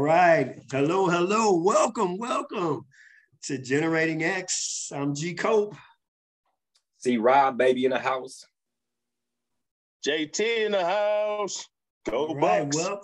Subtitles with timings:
[0.00, 0.58] All right.
[0.72, 1.52] Hello, hello.
[1.60, 2.86] Welcome, welcome
[3.42, 4.90] to Generating X.
[4.94, 5.76] I'm G Cope.
[7.04, 8.46] CRob, baby, in the house.
[10.06, 11.68] JT in the house.
[12.08, 12.76] Go All right, Bucks.
[12.78, 13.00] well,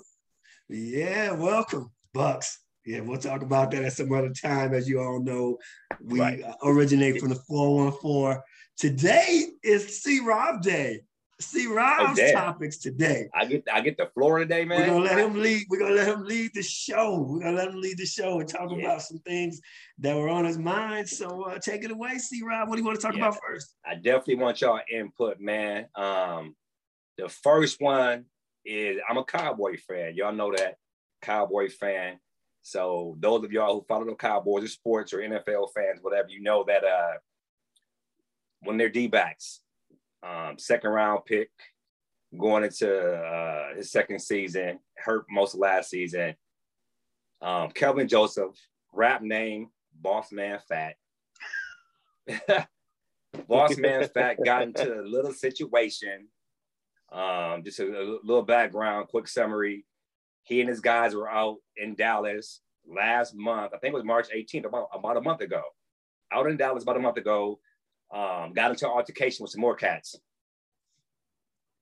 [0.71, 2.61] yeah, welcome, Bucks.
[2.87, 4.73] Yeah, we'll talk about that at some other time.
[4.73, 5.59] As you all know,
[6.03, 6.43] we Right.
[6.65, 8.41] originate from the 414.
[8.79, 11.03] Today is C Rob Day.
[11.39, 12.35] C Rob's damn.
[12.35, 13.29] topics today.
[13.35, 14.81] I get I get the floor today, man.
[14.81, 15.67] We're gonna let him lead.
[15.69, 17.19] We're gonna let him lead the show.
[17.21, 18.79] We're gonna let him lead the show and talk Yeah.
[18.79, 19.61] about some things
[19.99, 21.09] that were on his mind.
[21.09, 22.43] So uh, take it away, C.
[22.43, 22.69] Rob.
[22.69, 23.29] What do you want to talk Yeah.
[23.29, 23.75] about first?
[23.85, 25.89] I definitely want y'all input, man.
[25.95, 26.57] Um,
[27.19, 28.25] the first one
[28.65, 30.15] is I'm a Cowboy fan.
[30.15, 30.77] Y'all know that
[31.21, 32.19] Cowboy fan.
[32.63, 36.41] So those of y'all who follow the Cowboys or sports or NFL fans, whatever, you
[36.41, 37.13] know that uh,
[38.63, 39.61] when they're D-backs,
[40.27, 41.51] um, second round pick,
[42.39, 46.35] going into uh, his second season, hurt most of last season.
[47.43, 48.55] Um, Kelvin Joseph,
[48.93, 50.97] rap name, Boss Man Fat.
[53.49, 56.29] Boss Man Fat got into a little situation.
[57.13, 59.85] Um, just a, a little background, quick summary.
[60.43, 63.73] He and his guys were out in Dallas last month.
[63.75, 65.63] I think it was March 18th, about, about a month ago.
[66.33, 67.61] Out in Dallas about a month ago.
[68.15, 70.17] Um, got into an altercation with some more cats.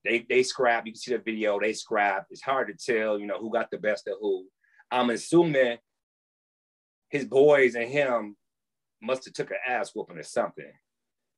[0.05, 0.87] They they scrap.
[0.87, 1.59] You can see the video.
[1.61, 2.27] They scrap.
[2.31, 4.47] It's hard to tell, you know, who got the best of who.
[4.91, 5.79] I'm assuming
[7.09, 8.37] his boys and him
[9.03, 10.73] must have took an ass whooping or something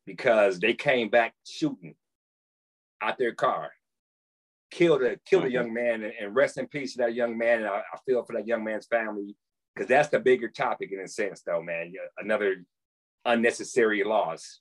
[0.06, 1.94] because they came back shooting
[3.02, 3.70] out their car,
[4.70, 7.58] killed a killed a young man, and, and rest in peace to that young man.
[7.58, 9.36] And I, I feel for that young man's family
[9.74, 11.92] because that's the bigger topic in a sense, though, man.
[12.18, 12.64] Another
[13.24, 14.60] unnecessary loss,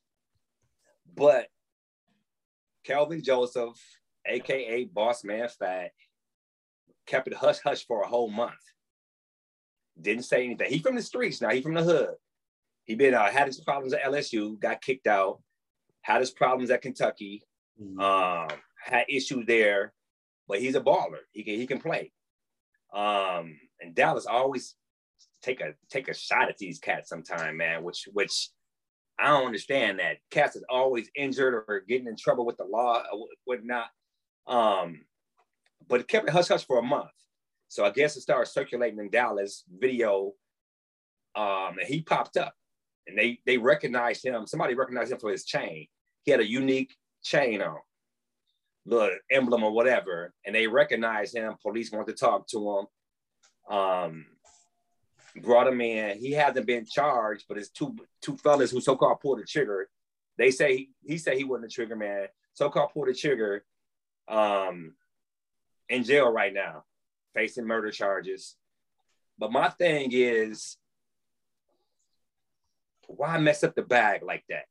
[1.13, 1.47] but
[2.83, 3.79] Kelvin Joseph,
[4.25, 5.91] aka Boss Man Fat,
[7.05, 8.53] kept it hush hush for a whole month.
[9.99, 10.69] Didn't say anything.
[10.69, 11.49] He from the streets now.
[11.49, 12.15] He from the hood.
[12.83, 15.41] He been uh, had his problems at LSU, got kicked out.
[16.01, 17.43] Had his problems at Kentucky.
[17.99, 18.47] Um,
[18.81, 19.93] had issues there,
[20.47, 21.19] but he's a baller.
[21.31, 22.11] He can he can play.
[22.93, 24.75] Um, and Dallas always
[25.41, 27.83] take a take a shot at these cats sometime, man.
[27.83, 28.49] Which which
[29.19, 33.03] I don't understand that cats is always injured or getting in trouble with the law
[33.11, 33.87] or whatnot.
[34.47, 35.05] Um,
[35.87, 37.11] but it kept it hush hush for a month.
[37.69, 40.33] So I guess it started circulating in Dallas video.
[41.35, 42.53] Um, and he popped up
[43.07, 44.47] and they they recognized him.
[44.47, 45.87] Somebody recognized him for his chain.
[46.23, 47.77] He had a unique chain on,
[48.85, 51.55] the emblem or whatever, and they recognized him.
[51.61, 52.79] Police wanted to talk to
[53.69, 53.75] him.
[53.75, 54.25] Um,
[55.41, 56.17] brought him in.
[56.17, 59.89] He hasn't been charged, but it's two two fellas who so-called pulled the trigger.
[60.37, 62.27] They say he said he wasn't the trigger man.
[62.53, 63.63] So-called pulled the trigger.
[64.27, 64.95] Um,
[65.87, 66.83] in jail right now,
[67.35, 68.55] facing murder charges.
[69.37, 70.77] But my thing is,
[73.07, 74.65] why mess up the bag like that?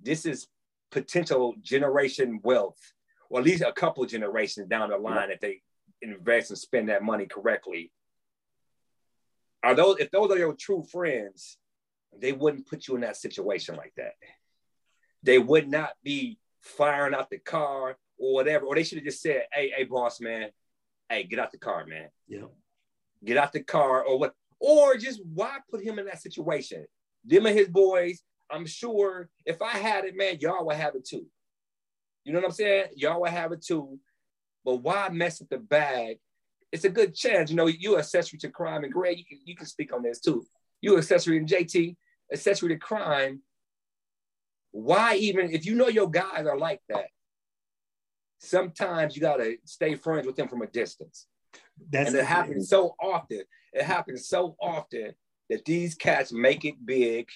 [0.00, 0.46] This is
[0.90, 2.78] potential generation wealth,
[3.30, 5.62] or at least a couple generations down the line if they
[6.02, 7.90] invest and spend that money correctly.
[9.66, 11.58] Are those if those are your true friends,
[12.16, 14.12] they wouldn't put you in that situation like that.
[15.24, 18.64] They would not be firing out the car or whatever.
[18.64, 20.50] Or they should have just said, hey, hey, boss man,
[21.08, 22.10] hey, get out the car, man.
[22.28, 22.44] Yeah.
[23.24, 24.34] Get out the car or what?
[24.60, 26.86] Or just why put him in that situation?
[27.24, 31.04] Them and his boys, I'm sure if I had it, man, y'all would have it
[31.04, 31.26] too.
[32.22, 32.90] You know what I'm saying?
[32.94, 33.98] Y'all would have it too.
[34.64, 36.18] But why mess with the bag?
[36.76, 37.48] It's a good chance.
[37.48, 40.20] You know, you accessory to crime, and Greg, you can you can speak on this
[40.20, 40.44] too.
[40.82, 41.96] You accessory and JT,
[42.30, 43.40] accessory to crime.
[44.72, 47.06] Why even if you know your guys are like that?
[48.40, 51.26] Sometimes you gotta stay friends with them from a distance.
[51.90, 53.44] That's and it happens so often.
[53.72, 55.14] It happens so often
[55.48, 57.30] that these cats make it big.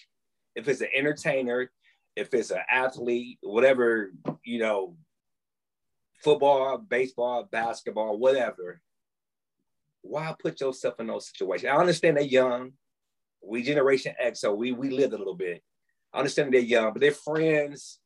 [0.54, 1.70] If it's an entertainer,
[2.14, 4.12] if it's an athlete, whatever,
[4.44, 4.96] you know,
[6.22, 8.82] football, baseball, basketball, whatever.
[10.02, 11.70] Why put yourself in those situations?
[11.70, 12.72] I understand they're young.
[13.42, 15.62] We Generation X, so we we lived a little bit.
[16.12, 17.98] I understand they're young, but their friends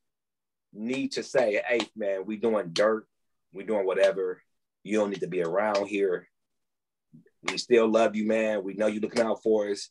[0.72, 3.06] need to say, hey man, we doing dirt,
[3.52, 4.42] we doing whatever.
[4.82, 6.28] You don't need to be around here.
[7.50, 8.62] We still love you, man.
[8.62, 9.90] We know you looking out for us.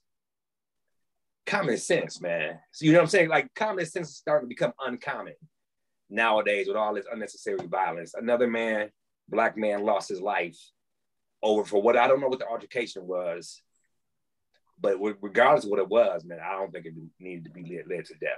[1.46, 2.60] Common sense, man.
[2.72, 3.30] So you know what I'm saying?
[3.30, 5.34] Like common sense is starting to become uncommon
[6.10, 8.14] nowadays with all this unnecessary violence.
[8.14, 8.90] Another man,
[9.28, 10.58] black man, lost his life
[11.44, 13.62] over for what I don't know what the altercation was,
[14.80, 17.88] but regardless of what it was, man, I don't think it needed to be led,
[17.88, 18.32] led to death.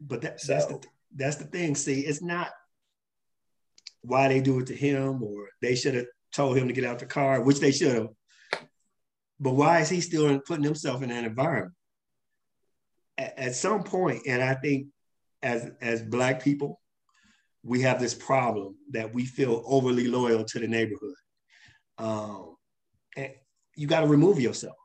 [0.00, 0.82] But that, that's the
[1.14, 1.74] that's the thing.
[1.74, 2.50] See, it's not
[4.02, 6.98] why they do it to him, or they should have told him to get out
[6.98, 8.08] the car, which they should have.
[9.40, 11.74] But why is he still putting himself in that environment?
[13.16, 14.88] At, at some point, and I think
[15.42, 16.80] as as black people,
[17.62, 21.14] we have this problem that we feel overly loyal to the neighborhood.
[21.98, 22.56] Um,
[23.16, 23.32] and
[23.76, 24.76] you got to remove yourself.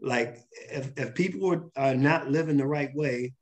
[0.00, 0.38] Like
[0.70, 3.34] if, if people are, are not living the right way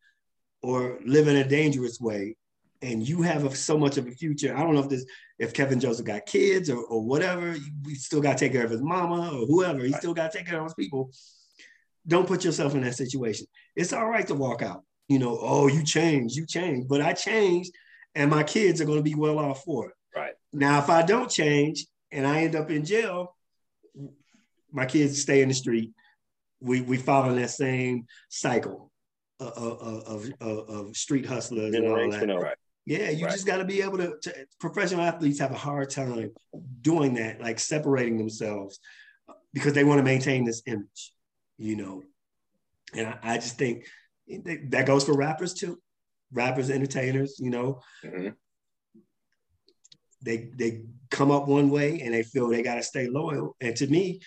[0.62, 2.36] or living a dangerous way,
[2.80, 4.56] and you have a, so much of a future.
[4.56, 5.04] I don't know if this
[5.38, 8.70] if Kevin Joseph got kids or, or whatever, we still got to take care of
[8.70, 9.80] his mama or whoever.
[9.80, 11.10] He still got to take care of his people.
[12.06, 13.46] Don't put yourself in that situation.
[13.76, 14.84] It's all right to walk out.
[15.08, 17.72] You know, oh, you changed, you changed, but I changed,
[18.14, 19.94] and my kids are going to be well off for it.
[20.14, 23.36] Right now, if I don't change and I end up in jail,
[24.72, 25.92] my kids stay in the street.
[26.60, 28.90] We we follow that same cycle
[29.40, 32.28] of, of, of, of street hustlers and all that.
[32.28, 32.56] Right.
[32.86, 33.32] Yeah, you right.
[33.32, 36.30] just got to be able to, to, Professional athletes have a hard time
[36.80, 38.80] doing that, like separating themselves,
[39.52, 41.12] because they want to maintain this image,
[41.58, 42.02] you know.
[42.94, 43.84] And I, I just think
[44.70, 45.78] that goes for rappers too,
[46.32, 47.82] rappers, entertainers, you know.
[48.02, 48.28] Mm-hmm.
[50.22, 53.56] They they come up one way and they feel they got to stay loyal.
[53.60, 54.20] And to me,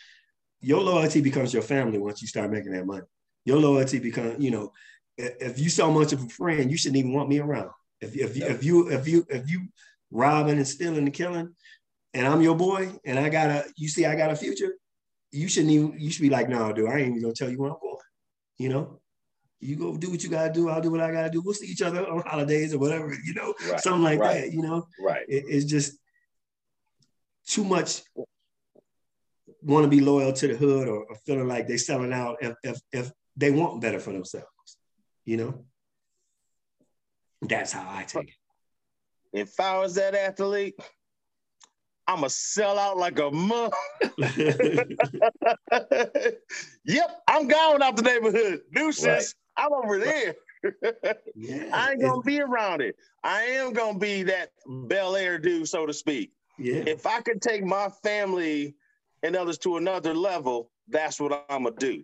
[0.61, 3.05] your loyalty becomes your family once you start making that money.
[3.45, 4.71] Your loyalty becomes, you know,
[5.17, 7.71] if you so much of a friend, you shouldn't even want me around.
[7.99, 9.67] If, if, you, if you if you if you
[10.11, 11.55] robbing and stealing and killing,
[12.13, 14.73] and I'm your boy, and I got a you see I got a future,
[15.31, 17.59] you shouldn't even you should be like, no, dude, I ain't even gonna tell you
[17.59, 17.97] where I'm going.
[18.57, 19.00] You know,
[19.61, 20.69] you go do what you gotta do.
[20.69, 21.41] I'll do what I gotta do.
[21.41, 23.13] We'll see each other on holidays or whatever.
[23.23, 23.79] You know, right.
[23.79, 24.41] something like right.
[24.41, 24.53] that.
[24.53, 25.23] You know, right?
[25.27, 25.97] It, it's just
[27.47, 28.01] too much.
[29.63, 32.55] Want to be loyal to the hood or, or feeling like they're selling out if,
[32.63, 34.47] if if they want better for themselves.
[35.25, 35.65] You know.
[37.43, 38.35] That's how I take it.
[39.33, 40.75] If I was that athlete,
[42.07, 43.73] I'ma sell out like a month.
[46.85, 48.61] yep, I'm gone out the neighborhood.
[48.73, 49.35] Deuces.
[49.57, 50.35] I'm over there.
[51.35, 52.95] yeah, I ain't gonna be around it.
[53.23, 56.31] I am gonna be that Bel Air dude, so to speak.
[56.57, 56.83] Yeah.
[56.85, 58.75] If I could take my family
[59.23, 62.03] and others to another level, that's what I'm gonna do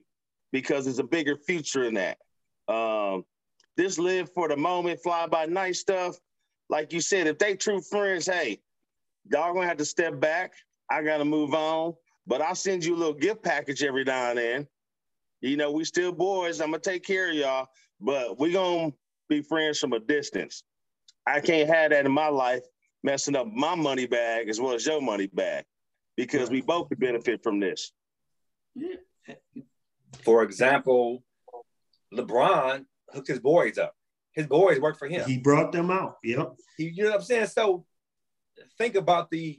[0.51, 2.17] because there's a bigger future in that.
[2.67, 3.25] Um,
[3.75, 6.17] this live for the moment, fly by night stuff.
[6.69, 8.59] Like you said, if they true friends, hey,
[9.31, 10.53] y'all gonna have to step back.
[10.89, 11.93] I gotta move on.
[12.25, 14.67] But I'll send you a little gift package every now and then.
[15.47, 16.59] You know, we still boys.
[16.59, 17.67] I'm gonna take care of y'all,
[18.01, 18.91] but we gonna
[19.29, 20.63] be friends from a distance.
[21.25, 22.63] I can't have that in my life,
[23.03, 25.65] messing up my money bag as well as your money bag,
[26.15, 27.91] because we both could benefit from this.
[30.21, 31.23] For example,
[32.13, 33.93] LeBron hooked his boys up.
[34.33, 35.27] His boys worked for him.
[35.27, 36.17] He brought them out.
[36.23, 36.55] Yep.
[36.77, 37.47] He, you know what I'm saying?
[37.47, 37.85] So
[38.77, 39.57] think about the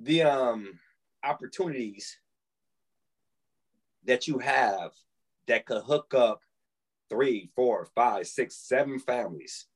[0.00, 0.78] the um
[1.22, 2.18] opportunities
[4.04, 4.92] that you have
[5.48, 6.40] that could hook up
[7.10, 9.66] three, four, five, six, seven families.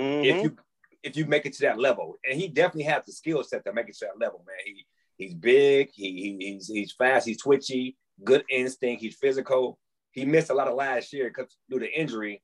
[0.00, 0.24] Mm-hmm.
[0.24, 0.56] If you
[1.04, 3.72] if you make it to that level, and he definitely has the skill set to
[3.72, 4.56] make it to that level, man.
[4.64, 9.78] He he's big, he, he he's he's fast, he's twitchy, good instinct, he's physical
[10.18, 12.42] he missed a lot of last year because due to injury,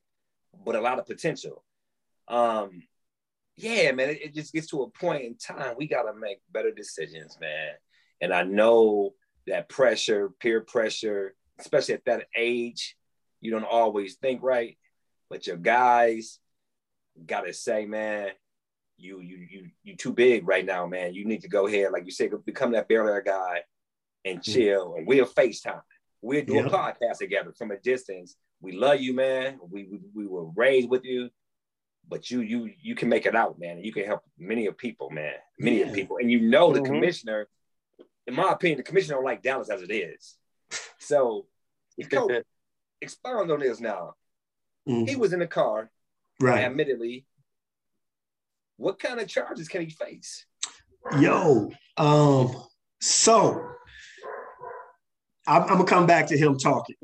[0.65, 1.63] but a lot of potential.
[2.27, 2.83] Um,
[3.57, 6.71] yeah, man, it, it just gets to a point in time we gotta make better
[6.71, 7.73] decisions, man.
[8.21, 9.13] And I know
[9.47, 12.95] that pressure, peer pressure, especially at that age,
[13.41, 14.77] you don't always think right,
[15.29, 16.39] but your guys
[17.25, 18.29] gotta say, man,
[18.97, 21.13] you you you you too big right now, man.
[21.13, 23.61] You need to go ahead, like you said, become that Bel Air guy
[24.23, 24.43] and mm.
[24.43, 24.97] chill, mm.
[24.97, 25.81] and we'll FaceTime.
[26.21, 26.67] We'll do yep.
[26.67, 28.35] a podcast together from a distance.
[28.61, 29.59] We love you, man.
[29.69, 31.29] We, we we were raised with you,
[32.07, 33.83] but you you you can make it out, man.
[33.83, 35.33] You can help many of people, man.
[35.59, 35.87] Many yeah.
[35.87, 36.93] of people, and you know the mm-hmm.
[36.93, 37.47] commissioner.
[38.27, 40.35] In my opinion, the commissioner don't like Dallas as it is.
[41.05, 41.45] So,
[43.01, 44.15] expound on this now.
[44.89, 45.05] Mm-hmm.
[45.05, 45.91] He was in the car,
[46.39, 46.63] right?
[46.63, 47.25] Admittedly,
[48.77, 50.45] what kind of charges can he face?
[51.19, 52.55] Yo, um,
[52.99, 53.67] so
[55.47, 56.95] I'm, I'm, gonna come back to him talking.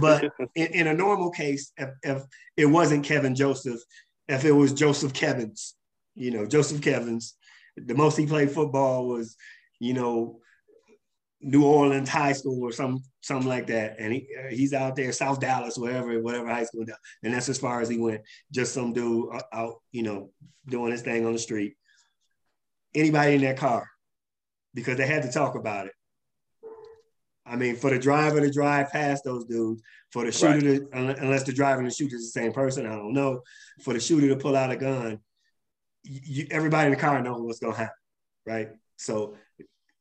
[0.00, 2.22] But in, in, a normal case, if, if,
[2.56, 3.80] it wasn't Kevin Joseph,
[4.26, 5.74] if it was Joseph Kevins,
[6.14, 7.34] you know, Joseph Kevins,
[7.76, 9.36] the most he played football was,
[9.80, 10.40] you know,
[11.40, 15.12] New Orleans High School or some something like that, and he uh, he's out there
[15.12, 16.84] South Dallas, wherever whatever high school,
[17.22, 18.22] and that's as far as he went.
[18.50, 20.30] Just some dude out, you know,
[20.66, 21.74] doing his thing on the street.
[22.94, 23.88] Anybody in that car,
[24.74, 25.92] because they had to talk about it
[27.48, 30.92] I mean, for the driver to drive past those dudes, for the shooter right.
[30.92, 33.42] to, unless the driver and the shooter is the same person, I don't know.
[33.82, 35.18] For the shooter to pull out a gun,
[36.02, 37.94] you, everybody in the car knows what's going to happen,
[38.46, 38.68] right?
[38.96, 39.36] So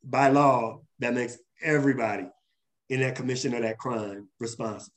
[0.03, 2.27] by law, that makes everybody
[2.89, 4.93] in that commission of that crime responsible.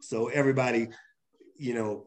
[0.00, 0.88] So everybody,
[1.56, 2.06] you know,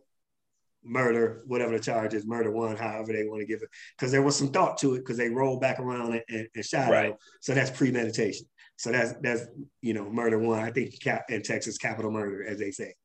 [0.83, 4.21] murder, whatever the charge is, murder one, however they want to give it, because there
[4.21, 7.15] was some thought to it, because they rolled back around and, and, and shot right.
[7.41, 8.47] So that's premeditation.
[8.77, 9.45] So that's that's
[9.81, 10.59] you know murder one.
[10.59, 12.95] I think cap in Texas capital murder, as they say,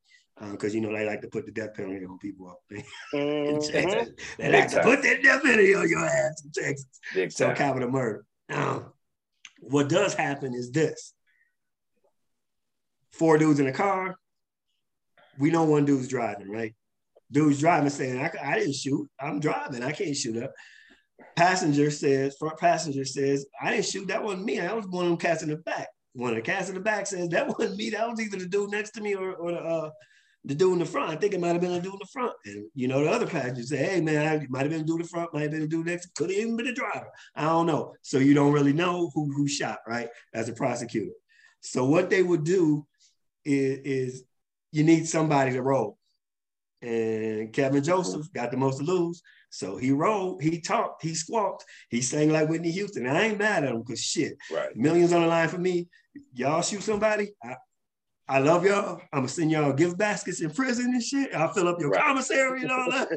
[0.50, 2.61] because uh, you know they like to put the death penalty on people up.
[3.15, 4.11] mm-hmm.
[4.38, 7.00] They like to put that death penalty on your ass in Texas.
[7.15, 7.57] Big so time.
[7.57, 8.25] capital murder.
[8.49, 8.93] Now,
[9.61, 11.12] what does happen is this:
[13.12, 14.17] four dudes in a car.
[15.38, 16.75] We know one dude's driving, right?
[17.31, 19.09] Dude's driving, saying, I, I didn't shoot.
[19.21, 19.83] I'm driving.
[19.83, 20.53] I can't shoot up.
[21.35, 24.09] Passenger says, front passenger says, I didn't shoot.
[24.09, 24.61] That wasn't me.
[24.61, 25.88] I was one of them cats in the back.
[26.15, 27.91] One of the cats in the back says, that wasn't me.
[27.91, 29.91] That was either the dude next to me or, or the, uh,
[30.47, 31.11] the dude in the front.
[31.11, 32.33] I think it might have been the dude in the front.
[32.45, 35.00] And you know, the other passenger say, hey man, it might have been the dude
[35.00, 37.09] in the front, might have been the dude next, could have even been the driver.
[37.35, 37.95] I don't know.
[38.03, 40.09] So you don't really know who who shot, right?
[40.33, 41.12] As a prosecutor.
[41.61, 42.87] So what they would do
[43.45, 44.25] is, is
[44.71, 45.99] you need somebody to roll.
[46.81, 49.23] And Kevin Joseph got the most to lose.
[49.50, 53.07] So he rolled, he talked, he squawked, he sang like Whitney Houston.
[53.07, 54.76] I ain't mad at him because shit, right.
[54.76, 55.88] millions on the line for me.
[56.35, 57.57] Y'all shoot somebody, I,
[58.28, 59.00] I love y'all.
[59.12, 61.35] I'm gonna send y'all gift baskets in prison and shit.
[61.35, 62.02] I'll fill up your right.
[62.02, 63.09] commissary and all that.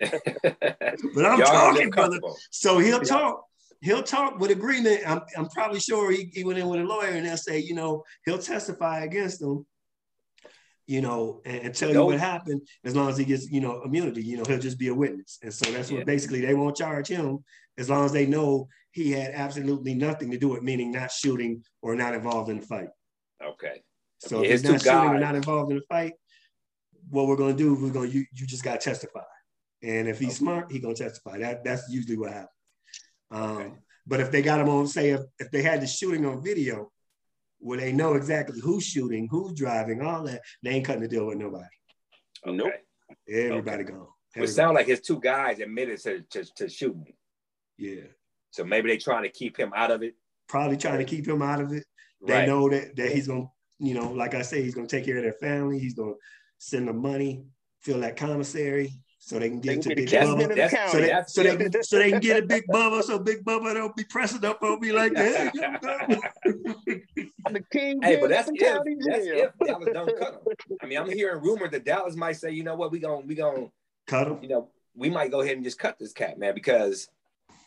[1.14, 2.20] but I'm y'all talking, brother.
[2.50, 3.44] So he'll talk.
[3.82, 5.02] He'll talk with agreement.
[5.06, 7.74] I'm, I'm probably sure he, he went in with a lawyer and they'll say, you
[7.74, 9.66] know, he'll testify against them
[10.86, 13.82] you know, and, and tell you what happened as long as he gets, you know,
[13.82, 15.38] immunity, you know, he'll just be a witness.
[15.42, 16.04] And so that's what yeah.
[16.04, 17.44] basically they won't charge him
[17.76, 21.62] as long as they know he had absolutely nothing to do with meaning not shooting
[21.82, 22.88] or not involved in the fight.
[23.44, 23.82] Okay.
[24.18, 25.16] So if he's not shooting guys.
[25.16, 26.12] or not involved in the fight,
[27.10, 29.22] what we're gonna do, we're gonna you, you just gotta testify.
[29.82, 30.36] And if he's okay.
[30.36, 31.38] smart, he gonna testify.
[31.38, 32.50] That that's usually what happens.
[33.30, 33.72] Um, okay.
[34.06, 36.90] but if they got him on, say if, if they had the shooting on video,
[37.58, 40.42] where they know exactly who's shooting, who's driving, all that.
[40.62, 41.64] They ain't cutting the deal with nobody.
[42.46, 42.56] Okay.
[42.56, 42.72] Nope.
[43.28, 43.92] Everybody okay.
[43.92, 44.06] gone.
[44.36, 47.14] It sounds like his two guys admitted to, to, to shooting.
[47.78, 48.02] Yeah.
[48.50, 50.14] So maybe they trying to keep him out of it.
[50.48, 51.84] Probably trying to keep him out of it.
[52.26, 52.48] They right.
[52.48, 55.22] know that that he's gonna, you know, like I say, he's gonna take care of
[55.22, 55.78] their family.
[55.78, 56.14] He's gonna
[56.58, 57.44] send them money,
[57.80, 60.70] fill that commissary, so they can get to Big Bubba.
[60.90, 63.02] So they, so, they can, so they can get a Big Bubba.
[63.02, 65.52] So Big Bubba don't be pressing up on me like that.
[67.52, 68.00] the king.
[68.02, 70.76] Hey, but that's if, that's if Dallas don't cut him.
[70.82, 73.34] I mean, I'm hearing rumors that Dallas might say, you know what, we gonna we
[73.34, 73.66] gonna
[74.06, 74.38] cut him.
[74.42, 77.08] You know, we might go ahead and just cut this cat, man, because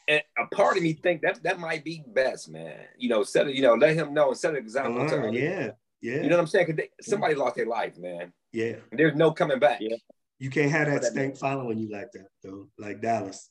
[0.09, 2.77] a part of me think that that might be best, man.
[2.97, 5.01] You know, set it, you know, let him know and set an example.
[5.01, 6.15] Uh, yeah, yeah.
[6.15, 6.67] You know what I'm saying?
[6.67, 8.33] Because somebody lost their life, man.
[8.51, 8.75] Yeah.
[8.91, 9.79] And there's no coming back.
[9.81, 9.97] Yeah.
[10.37, 13.49] You can't have that stink following you like that, though, like Dallas.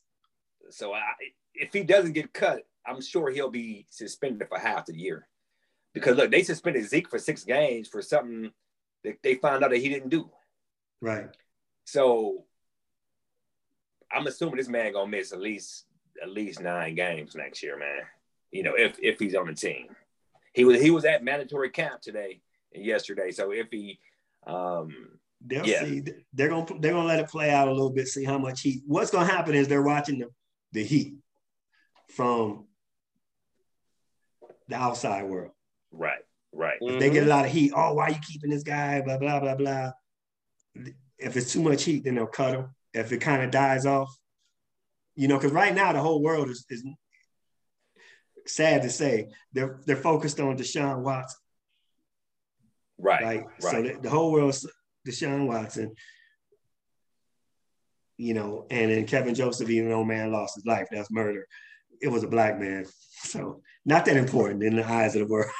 [0.71, 1.03] So I,
[1.55, 5.29] if he doesn't get cut, I'm sure he'll be suspended for half the year.
[5.93, 8.51] Because look, they suspended Zeke for six games for something
[9.05, 10.31] that they found out that he didn't do.
[11.01, 11.29] Right.
[11.85, 12.45] So
[14.11, 15.85] I'm assuming this man gonna miss at least
[16.23, 18.01] at least nine games next year, man.
[18.51, 19.89] You know, if if he's on the team.
[20.59, 22.41] He was he was at mandatory camp today
[22.75, 23.31] and yesterday.
[23.31, 23.99] So if he
[24.47, 25.85] um They'll yeah.
[25.85, 26.03] see.
[26.33, 28.09] They're gonna they're gonna let it play out a little bit.
[28.09, 28.83] See how much heat.
[28.87, 30.29] What's gonna happen is they're watching the
[30.73, 31.15] the heat
[32.09, 32.67] from
[34.69, 35.53] the outside world.
[35.93, 36.25] Right.
[36.53, 36.81] Right.
[36.81, 36.99] Mm-hmm.
[36.99, 37.73] They get a lot of heat.
[37.75, 39.01] Oh, why are you keeping this guy?
[39.01, 39.93] Blah blah blah blah.
[41.19, 42.75] If it's too much heat, then they'll cut him.
[42.93, 44.17] If it kind of dies off,
[45.15, 46.85] you know, because right now the whole world is, is
[48.49, 51.39] sad to say they're they're focused on Deshaun Watson.
[52.99, 53.23] Right.
[53.23, 53.45] Right.
[53.45, 53.63] right.
[53.63, 54.67] So the, the whole world's
[55.07, 55.95] Deshaun Watson,
[58.17, 61.47] you know, and then Kevin Joseph, even though man lost his life, that's murder.
[62.01, 62.87] It was a black man.
[63.21, 65.51] So not that important in the eyes of the world.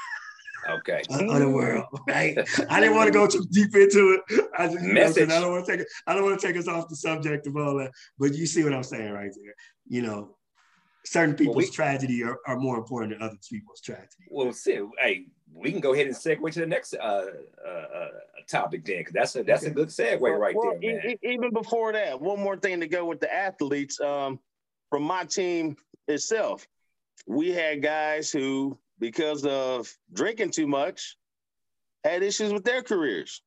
[0.71, 1.03] Okay.
[1.11, 2.39] of the world, right?
[2.71, 4.49] I didn't want to go too deep into it.
[4.57, 5.29] I just Message.
[5.29, 7.49] I don't want to take it, I don't want to take us off the subject
[7.49, 7.91] of all that.
[8.17, 9.55] But you see what I'm saying right there.
[9.89, 10.37] You know,
[11.09, 14.25] certain people's well, we, tragedy are, are more important than other people's tragedy.
[14.31, 17.25] Well, see, hey, we can go ahead and segue to the next uh,
[17.67, 18.09] uh, uh
[18.49, 19.71] topic then, because that's a that's okay.
[19.71, 20.95] a good segue well, right well, there.
[20.97, 21.11] Man.
[21.11, 24.01] E- even before that, one more thing to go with the athletes.
[24.01, 24.39] Um,
[24.91, 26.67] from my team itself,
[27.27, 31.17] we had guys who, because of drinking too much,
[32.05, 33.43] had issues with their careers,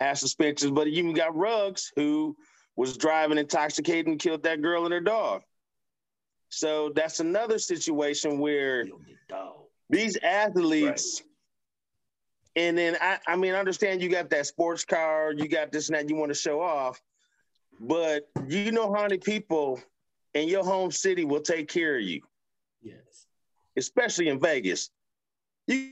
[0.00, 0.72] had suspensions.
[0.72, 2.36] But you even got Ruggs who
[2.76, 5.42] was driving intoxicated and killed that girl and her dog.
[6.56, 8.86] So that's another situation where
[9.90, 11.20] these athletes,
[12.56, 12.64] right.
[12.64, 15.90] and then I, I mean, I understand you got that sports car, you got this
[15.90, 17.02] and that you want to show off,
[17.78, 19.82] but you know how many people
[20.32, 22.22] in your home city will take care of you?
[22.82, 23.26] Yes.
[23.76, 24.88] Especially in Vegas.
[25.66, 25.90] You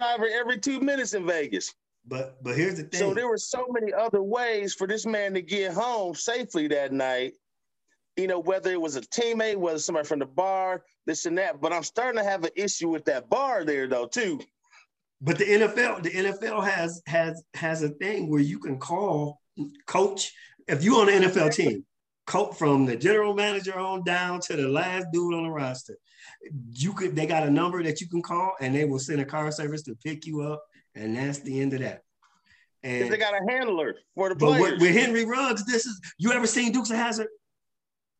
[0.00, 1.74] driver every two minutes in Vegas.
[2.06, 3.00] But but here's the thing.
[3.00, 6.90] So there were so many other ways for this man to get home safely that
[6.90, 7.34] night.
[8.18, 11.60] You know, whether it was a teammate, whether somebody from the bar, this and that.
[11.60, 14.40] But I'm starting to have an issue with that bar there, though, too.
[15.20, 19.40] But the NFL, the NFL has has has a thing where you can call
[19.86, 20.32] coach
[20.66, 21.84] if you're on an NFL team,
[22.26, 25.96] coach from the general manager on down to the last dude on the roster.
[26.72, 29.24] You could they got a number that you can call and they will send a
[29.24, 30.64] car service to pick you up,
[30.96, 32.02] and that's the end of that.
[32.82, 34.72] And they got a handler for the players.
[34.72, 37.28] With, with Henry Ruggs, this is you ever seen Dukes of Hazzard?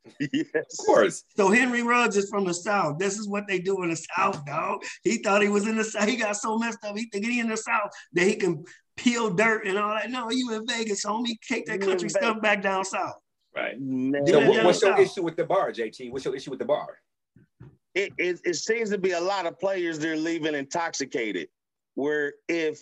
[0.21, 0.49] yes.
[0.55, 1.25] Of course.
[1.37, 2.99] So Henry Ruggs is from the South.
[2.99, 4.83] This is what they do in the South, dog.
[5.03, 6.09] He thought he was in the South.
[6.09, 6.97] He got so messed up.
[6.97, 8.65] He think he in the South that he can
[8.99, 10.11] peel dirt and all that.
[10.11, 11.39] No, you in Vegas, homie.
[11.47, 13.15] Take that country stuff back down south.
[13.57, 13.77] Right.
[14.29, 16.13] So what, what's your issue with the bar, JT?
[16.13, 16.99] What's your issue with the bar?
[17.95, 21.49] It, it, it seems to be a lot of players they're leaving intoxicated.
[21.95, 22.81] Where if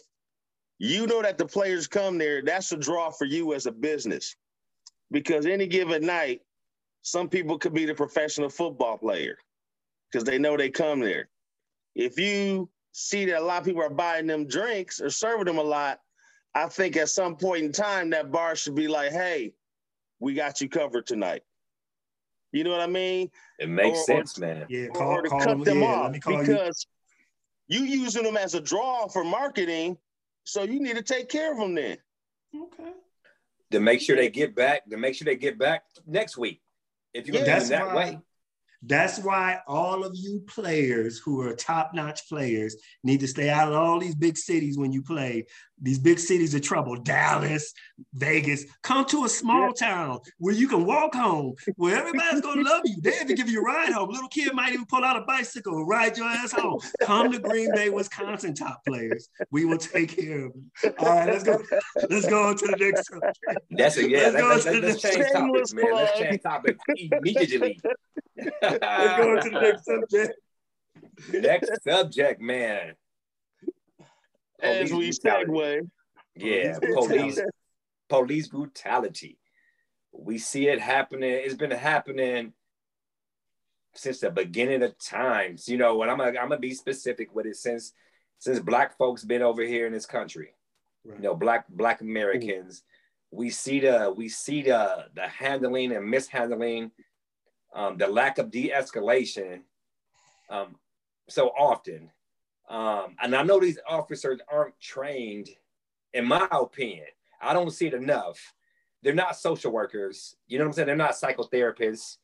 [0.79, 4.35] you know that the players come there, that's a draw for you as a business.
[5.11, 6.41] Because any given night,
[7.07, 9.39] some people could be the professional football player
[10.11, 11.29] because they know they come there.
[11.95, 15.59] If you see that a lot of people are buying them drinks or serving them
[15.59, 16.01] a lot,
[16.53, 19.55] I think at some point in time that bar should be like, hey,
[20.19, 21.43] we got you covered tonight.
[22.51, 23.31] You know what I mean?
[23.61, 24.67] It makes or, sense, or, man.
[24.69, 26.87] Yeah, call, or to call cut them, them yeah, off because
[27.69, 27.85] you.
[27.85, 29.97] you using them as a draw for marketing,
[30.43, 31.99] so you need to take care of them then.
[32.53, 32.91] Okay.
[33.71, 36.63] To make sure they get back, to make sure they get back next week.
[37.17, 38.19] If you're yeah, that why, way.
[38.83, 43.69] That's why all of you players who are top notch players need to stay out
[43.69, 45.47] of all these big cities when you play.
[45.81, 47.73] These big cities of trouble Dallas,
[48.15, 48.65] Vegas.
[48.83, 49.89] Come to a small yeah.
[49.89, 52.97] town where you can walk home, where everybody's going to love you.
[53.03, 54.11] They even give you a ride home.
[54.11, 56.81] Little kid might even pull out a bicycle and ride your ass home.
[57.03, 59.29] Come to Green Bay, Wisconsin, top players.
[59.51, 60.95] We will take care of you.
[60.99, 61.59] All right, let's go.
[62.09, 63.39] Let's go on to the next subject.
[63.71, 64.31] That's a yeah.
[64.33, 65.95] Let's, let's, let's, let's change topics, man.
[65.95, 67.81] Let's change topics immediately.
[68.63, 70.35] Let's go to the next subject.
[71.33, 72.95] Next subject, man.
[74.61, 75.89] As we segue.
[76.35, 77.41] Yeah, police
[78.09, 79.39] police brutality.
[80.13, 81.31] We see it happening.
[81.31, 82.53] It's been happening
[83.95, 85.69] since the beginning of times.
[85.69, 87.93] You know, and I'm gonna, I'm gonna be specific with it since
[88.39, 90.51] since black folks been over here in this country.
[91.05, 91.17] Right.
[91.17, 92.79] You know, black black Americans.
[92.79, 93.39] Mm-hmm.
[93.39, 96.93] We see the we see the the handling and mishandling
[97.75, 99.61] um, the lack of de-escalation
[100.49, 100.77] um,
[101.29, 102.11] so often.
[102.69, 105.49] Um, and I know these officers aren't trained,
[106.13, 107.07] in my opinion.
[107.41, 108.55] I don't see it enough.
[109.03, 110.37] They're not social workers.
[110.49, 110.87] You know what I'm saying?
[110.87, 112.17] They're not psychotherapists.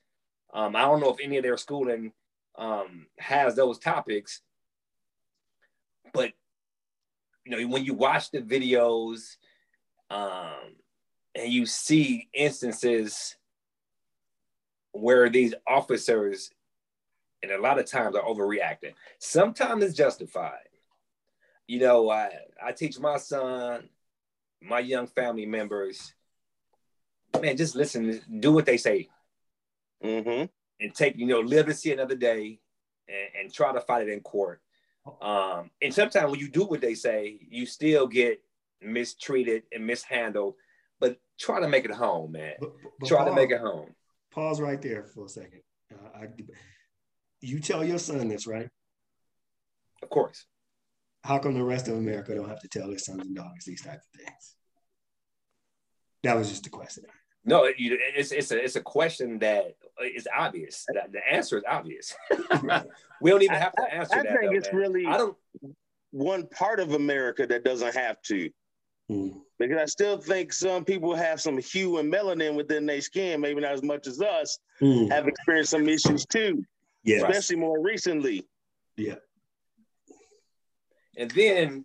[0.52, 2.12] Um, I don't know if any of their schooling
[2.56, 4.42] um, has those topics.
[6.12, 6.32] But
[7.44, 9.36] you know, when you watch the videos
[10.10, 10.76] um,
[11.34, 13.36] and you see instances
[14.92, 16.50] where these officers,
[17.42, 18.94] and a lot of times, are overreacting.
[19.18, 20.68] Sometimes it's justified.
[21.66, 22.30] You know, I,
[22.64, 23.88] I teach my son,
[24.60, 26.14] my young family members,
[27.40, 29.08] man, just listen, do what they say.
[30.04, 30.46] Mm-hmm.
[30.80, 32.58] And take, you know, live to see another day
[33.08, 34.60] and, and try to fight it in court.
[35.20, 38.42] Um, and sometimes when you do what they say, you still get
[38.80, 40.54] mistreated and mishandled.
[41.00, 42.54] But try to make it home, man.
[42.60, 43.94] But, but try Paul, to make it home
[44.32, 45.60] pause right there for a second.
[45.92, 46.26] Uh, I,
[47.42, 48.68] you tell your son this, right?
[50.02, 50.46] Of course.
[51.24, 53.82] How come the rest of America don't have to tell their sons and daughters these
[53.82, 54.56] types of things?
[56.22, 57.04] That was just a question.
[57.44, 59.74] No, it's it's a it's a question that
[60.14, 60.86] is obvious.
[60.88, 62.14] The answer is obvious.
[63.20, 64.32] we don't even have to answer I, I that.
[64.32, 64.80] I think though, it's man.
[64.80, 65.36] really I don't
[66.12, 68.48] one part of America that doesn't have to.
[69.10, 69.40] Mm.
[69.58, 73.60] Because I still think some people have some hue and melanin within their skin, maybe
[73.60, 75.10] not as much as us, mm.
[75.10, 76.64] have experienced some issues too.
[77.04, 77.16] Yeah.
[77.26, 78.46] Especially more recently.
[78.96, 79.16] Yeah.
[81.16, 81.84] And then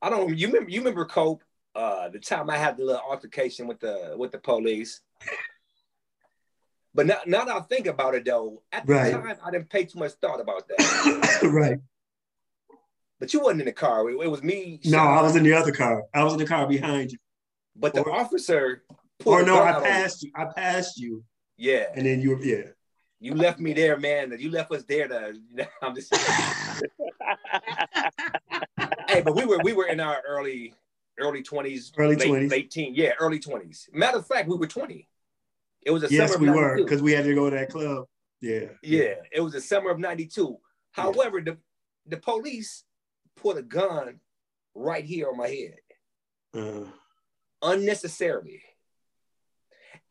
[0.00, 1.42] I don't you remember you remember Cope,
[1.74, 5.00] uh, the time I had the little altercation with the with the police.
[6.94, 9.12] But now, now that I think about it though, at the right.
[9.12, 11.40] time I didn't pay too much thought about that.
[11.52, 11.78] right.
[13.18, 14.08] But you wasn't in the car.
[14.10, 14.80] It, it was me.
[14.84, 16.02] No, I was in the other car.
[16.12, 17.18] I was in the car behind you.
[17.76, 18.82] But the or, officer.
[19.24, 20.32] Or no, I passed you.
[20.34, 21.22] I passed you.
[21.56, 21.86] Yeah.
[21.94, 22.64] And then you, were, yeah.
[23.22, 24.34] You left me there, man.
[24.36, 25.38] You left us there to.
[25.50, 26.12] You know, I'm just.
[29.08, 30.74] hey, but we were we were in our early
[31.20, 33.88] early twenties, early twenties, late teen, yeah, early twenties.
[33.92, 35.08] Matter of fact, we were twenty.
[35.82, 38.06] It was a yes, we were because we had to go to that club.
[38.40, 40.58] Yeah, yeah, it was the summer of '92.
[40.90, 41.44] However, yeah.
[41.44, 41.58] the
[42.06, 42.82] the police
[43.36, 44.18] put a gun
[44.74, 45.76] right here on my head
[46.54, 46.86] Uh,
[47.62, 48.62] unnecessarily.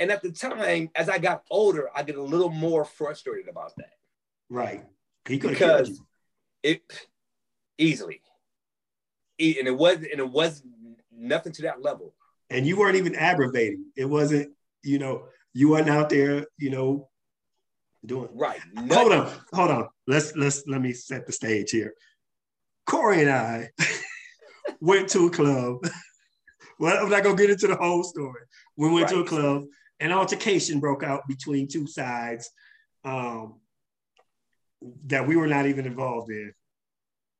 [0.02, 3.76] And at the time, as I got older, I get a little more frustrated about
[3.78, 3.94] that
[4.50, 4.84] right.
[5.28, 6.02] He could have killed because
[6.64, 7.08] it
[7.78, 8.24] easily,
[9.40, 10.64] and it was and it was
[11.16, 12.16] nothing to that level.
[12.50, 13.92] And you weren't even aggravating.
[13.96, 17.08] It wasn't, you know, you weren't out there, you know,
[18.04, 18.60] doing Right.
[18.90, 19.88] hold on, hold on.
[20.08, 21.94] Let's let's let me set the stage here.
[22.88, 23.70] Corey and I
[24.80, 25.78] went to a club.
[26.80, 28.42] well, I'm not gonna get into the whole story.
[28.78, 29.66] We went to a club.
[30.02, 32.50] An altercation broke out between two sides
[33.06, 33.60] um,
[35.06, 36.54] that we were not even involved in.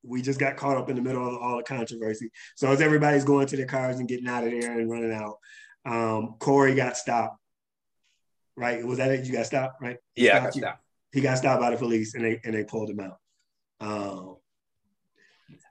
[0.04, 2.32] We just got caught up in the middle of all the controversy.
[2.56, 5.38] So as everybody's going to their cars and getting out of there and running out,
[5.86, 7.38] um, Corey got stopped.
[8.56, 8.86] Right?
[8.86, 9.26] Was that it?
[9.26, 9.98] You got stopped, right?
[10.14, 10.84] He Yeah, I stopped got stopped.
[11.14, 13.18] he got stopped by the police and they and they pulled him out.
[13.80, 14.38] Um,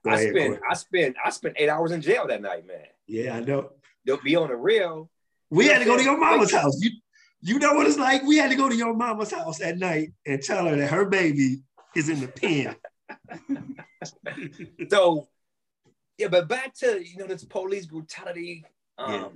[0.06, 0.60] I ahead, spent Corey.
[0.68, 2.86] I spent I spent eight hours in jail that night, man.
[3.06, 3.70] yeah, I know.
[4.04, 5.08] They'll be on the real.
[5.50, 6.80] We had to go to your mama's house.
[6.80, 6.90] You
[7.42, 8.22] you know what it's like?
[8.22, 11.06] We had to go to your mama's house at night and tell her that her
[11.06, 11.62] baby
[11.96, 12.76] is in the pen.
[14.88, 15.28] So
[16.16, 18.64] yeah, but back to you know this police brutality.
[18.98, 19.28] Um, Yeah.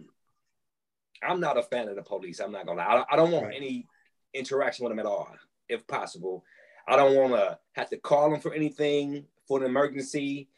[1.31, 2.40] I'm not a fan of the police.
[2.40, 2.87] I'm not gonna lie.
[2.87, 3.57] I don't, I don't want Right.
[3.57, 3.87] any
[4.35, 5.29] interaction with them at all,
[5.68, 6.44] if possible.
[6.87, 10.48] I don't want to have to call them for anything for an emergency,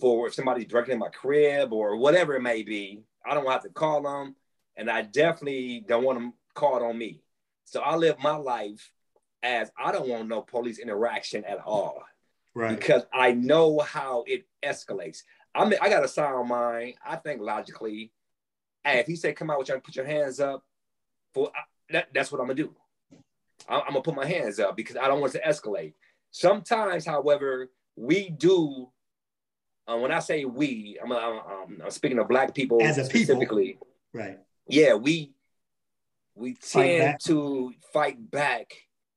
[0.00, 3.02] for if somebody's breaking in my crib or whatever it may be.
[3.24, 4.34] I don't want to have to call them,
[4.78, 7.20] and I definitely don't want them called on me.
[7.66, 8.90] So I live my life
[9.42, 12.02] as I don't want no police interaction at all
[12.54, 12.78] Right.
[12.78, 15.18] because I know how it escalates.
[15.54, 16.94] I mean, I got a sound mind.
[17.04, 18.12] I think logically.
[18.84, 20.64] Hey, if he say "Come out with your put your hands up,"
[21.34, 21.50] for
[21.90, 22.74] that, that's what I'm gonna do.
[23.68, 25.94] I'm, I'm gonna put my hands up because I don't want it to escalate.
[26.30, 28.90] Sometimes, however, we do.
[29.86, 33.20] Uh, when I say we, I'm, I'm, I'm speaking of Black people As a people.
[33.20, 33.78] specifically.
[34.12, 34.38] Right.
[34.68, 35.32] Yeah, we
[36.34, 37.18] we tend back.
[37.20, 38.72] to fight back,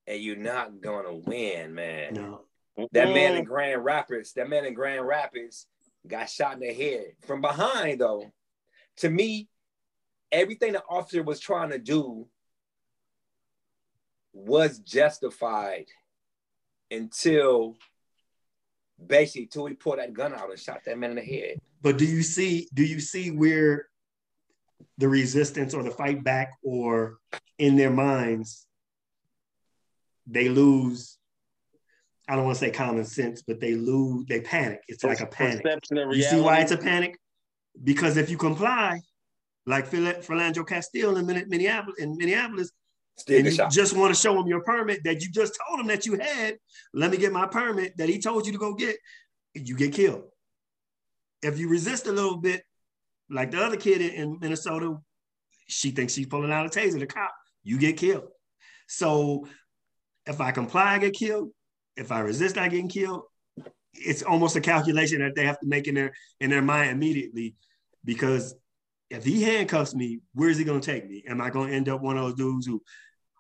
[0.08, 2.14] and you're not gonna win, man.
[2.14, 2.46] No.
[2.94, 3.40] That man Mm.
[3.40, 5.68] in Grand Rapids, that man in Grand Rapids
[6.08, 8.32] got shot in the head from behind, though.
[8.98, 9.50] To me,
[10.32, 12.28] everything the officer was trying to do
[14.34, 15.86] was justified
[16.90, 17.76] until
[19.06, 21.60] basically till he pulled that gun out and shot that man in the head.
[21.82, 23.90] But do you see do you see where
[24.98, 27.18] the resistance or the fight back or
[27.58, 28.66] in their minds
[30.28, 31.18] they lose
[32.32, 34.82] I don't want to say common sense, but they lose, they panic.
[34.88, 35.66] It's like a panic.
[35.92, 37.18] You see why it's a panic?
[37.84, 39.02] Because if you comply,
[39.66, 42.72] like Phil- Philando Castile in Minneapolis, in Minneapolis,
[43.28, 43.72] and you shot.
[43.72, 46.58] just want to show him your permit that you just told him that you had.
[46.94, 48.96] Let me get my permit that he told you to go get.
[49.54, 50.24] You get killed.
[51.42, 52.64] If you resist a little bit,
[53.32, 54.98] like the other kid in, in Minnesota,
[55.68, 57.00] she thinks she's pulling out a taser.
[57.00, 57.32] The cop,
[57.64, 58.28] you get killed.
[58.88, 59.48] So
[60.26, 61.50] if I comply, I get killed.
[61.96, 63.24] If I resist, I get killed.
[63.94, 67.56] It's almost a calculation that they have to make in their in their mind immediately,
[68.06, 68.56] because
[69.10, 71.24] if he handcuffs me, where's he gonna take me?
[71.28, 72.82] Am I gonna end up one of those dudes who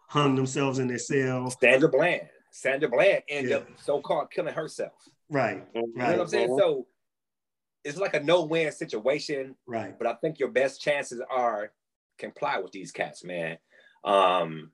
[0.09, 1.49] hung themselves in their cell?
[1.61, 2.27] Sandra Bland.
[2.51, 3.57] Sandra Bland ended Yeah.
[3.57, 4.91] up so-called killing herself.
[5.29, 6.57] Right, You know right, what I'm saying?
[6.59, 6.85] So
[7.83, 9.55] it's like a no-win situation.
[9.67, 9.97] right.
[9.97, 11.71] but I think your best chances are
[12.17, 13.57] comply with these cats, man.
[14.03, 14.71] Um,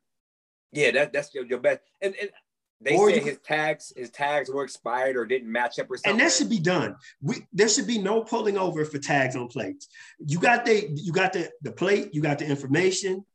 [0.72, 1.80] yeah, that that's your, your best.
[2.02, 2.30] And, and
[2.82, 5.98] they Or said you- his tags his tags were expired or didn't match up or
[5.98, 6.12] something.
[6.12, 6.96] And that should be done.
[7.22, 9.88] We there should be no pulling over for tags on plates.
[10.20, 13.26] You got the you got the the plate, you got the information.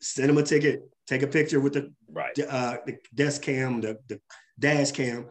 [0.00, 0.82] Send them a ticket.
[1.06, 2.38] Take a picture with the right.
[2.38, 4.20] uh, the desk cam, the, the
[4.58, 5.26] dash cam.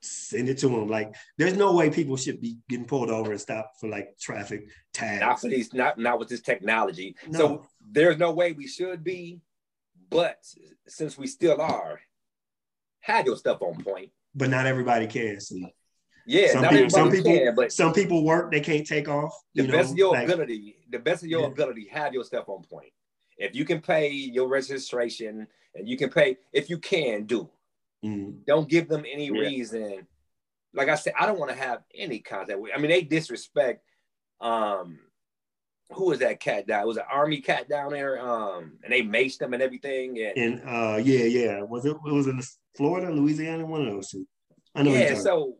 [0.00, 0.88] Send it to them.
[0.88, 4.68] Like, there's no way people should be getting pulled over and stopped for like traffic
[4.92, 5.20] tags.
[5.20, 7.16] Not for these, not not with this technology.
[7.28, 7.38] No.
[7.38, 9.40] So there's no way we should be,
[10.08, 10.38] but
[10.86, 12.00] since we still are,
[13.00, 14.10] have your stuff on point.
[14.34, 15.40] but not everybody can.
[15.40, 15.66] See,
[16.26, 18.52] Yeah, some people, some people, can, but some people work.
[18.52, 19.32] They can't take off.
[19.54, 21.46] the you best know, of your like- ability, the best of your Yeah.
[21.48, 22.92] ability, have your stuff on point.
[23.36, 27.48] If you can pay your registration and you can pay, if you can do,
[28.04, 29.40] Mm, don't give them any Yeah.
[29.40, 30.06] reason.
[30.74, 32.72] Like I said, I don't want to have any contact with.
[32.74, 33.82] I mean, they disrespect.
[34.40, 35.00] Um,
[35.90, 36.82] who was that cat down?
[36.82, 38.20] It was an army cat down there.
[38.20, 40.18] Um, and they maced them and everything.
[40.20, 41.62] And and uh, yeah, yeah.
[41.62, 41.96] Was it?
[42.06, 42.40] It was in
[42.76, 44.26] Florida, Louisiana, one of those two.
[44.74, 44.92] I know.
[44.92, 45.56] yeah, so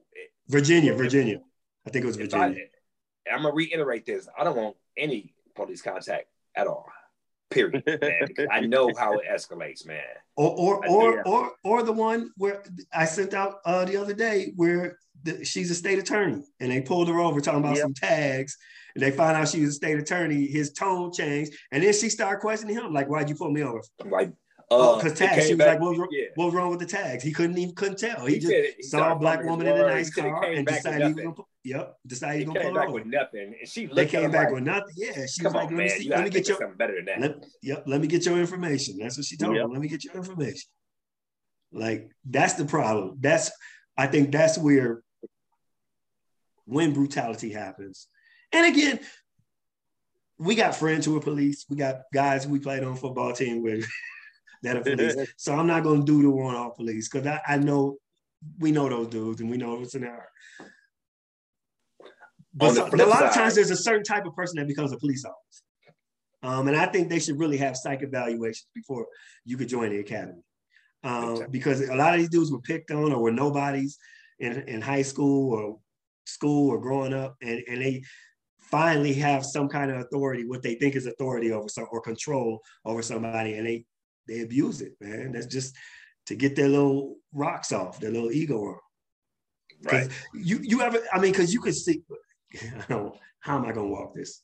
[0.49, 1.41] Virginia, Virginia.
[1.87, 2.67] I think it was if I, Virginia.
[3.33, 4.29] I'm gonna reiterate this.
[4.39, 6.87] I don't want any police contact at all.
[7.51, 7.83] Period.
[8.39, 8.49] Man.
[8.51, 10.03] I know how it escalates, man.
[10.37, 14.53] Or or or, or or the one where I sent out uh, the other day
[14.57, 17.83] where the, she's a state attorney and they pulled her over talking about yep.
[17.83, 18.57] some tags
[18.95, 20.47] and they find out she was a state attorney.
[20.47, 23.81] His tone changed and then she started questioning him like, "Why'd you pull me over?"
[24.05, 24.33] Like
[24.69, 25.47] because uh, tags.
[25.47, 26.27] She was back, like, what was, yeah.
[26.35, 27.25] what was, wrong with the tags?
[27.25, 28.27] He couldn't even couldn't tell.
[28.27, 31.13] He, he just he saw a black woman in a nice car and decided he
[31.15, 31.35] was gonna.
[31.69, 32.95] Yep, decided was gonna came back over.
[32.95, 33.55] with nothing.
[33.61, 34.95] And she they came back like, with nothing.
[34.97, 37.05] Yeah, she was like, on, let, me, see, let me get your something better than
[37.05, 37.21] that.
[37.21, 38.97] Let, yep, let me get your information.
[38.99, 39.67] That's what she told yep.
[39.67, 39.73] him.
[39.73, 40.71] Let me get your information.
[41.71, 43.19] Like that's the problem.
[43.21, 43.51] That's
[43.99, 45.03] I think that's where
[46.65, 48.09] when brutality happens.
[48.51, 49.01] And again,
[50.39, 51.67] we got friends who are police.
[51.69, 53.87] We got guys we played on football team with
[54.63, 55.17] that are police.
[55.37, 57.99] so I'm not going to do the one off police because I, I know
[58.59, 60.31] we know those dudes and we know what's an there.
[62.55, 64.99] But so, a lot of times there's a certain type of person that becomes a
[64.99, 65.65] police officer.
[66.43, 69.07] Um, and I think they should really have psych evaluations before
[69.45, 70.43] you could join the academy.
[71.05, 73.99] Um, because a lot of these dudes were picked on or were nobodies
[74.39, 75.79] in, in high school or
[76.27, 78.03] school or growing up, and, and they
[78.59, 82.61] finally have some kind of authority, what they think is authority over some or control
[82.85, 83.85] over somebody, and they
[84.27, 85.33] they abuse it, man.
[85.33, 85.75] That's just
[86.27, 88.79] to get their little rocks off, their little ego on.
[89.85, 90.11] Right.
[90.35, 90.99] You you ever?
[91.13, 92.03] I mean, because you could see.
[92.89, 94.43] how am I gonna walk this?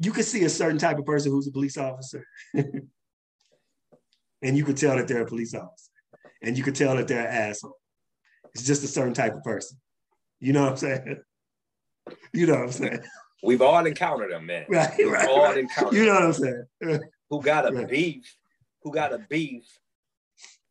[0.00, 2.82] You could see a certain type of person who's a police officer, and
[4.42, 5.90] you could tell that they're a police officer,
[6.42, 7.76] and you could tell that they're an asshole.
[8.54, 9.78] It's just a certain type of person.
[10.40, 11.16] You know what I'm saying?
[12.32, 13.00] You know what I'm saying?
[13.42, 14.64] We've all encountered them, man.
[14.70, 15.28] Right, We've right.
[15.28, 15.58] all right.
[15.58, 15.92] encountered.
[15.92, 17.00] You know what I'm saying?
[17.28, 17.86] who got a right.
[17.86, 18.34] beef,
[18.82, 19.66] who got a beef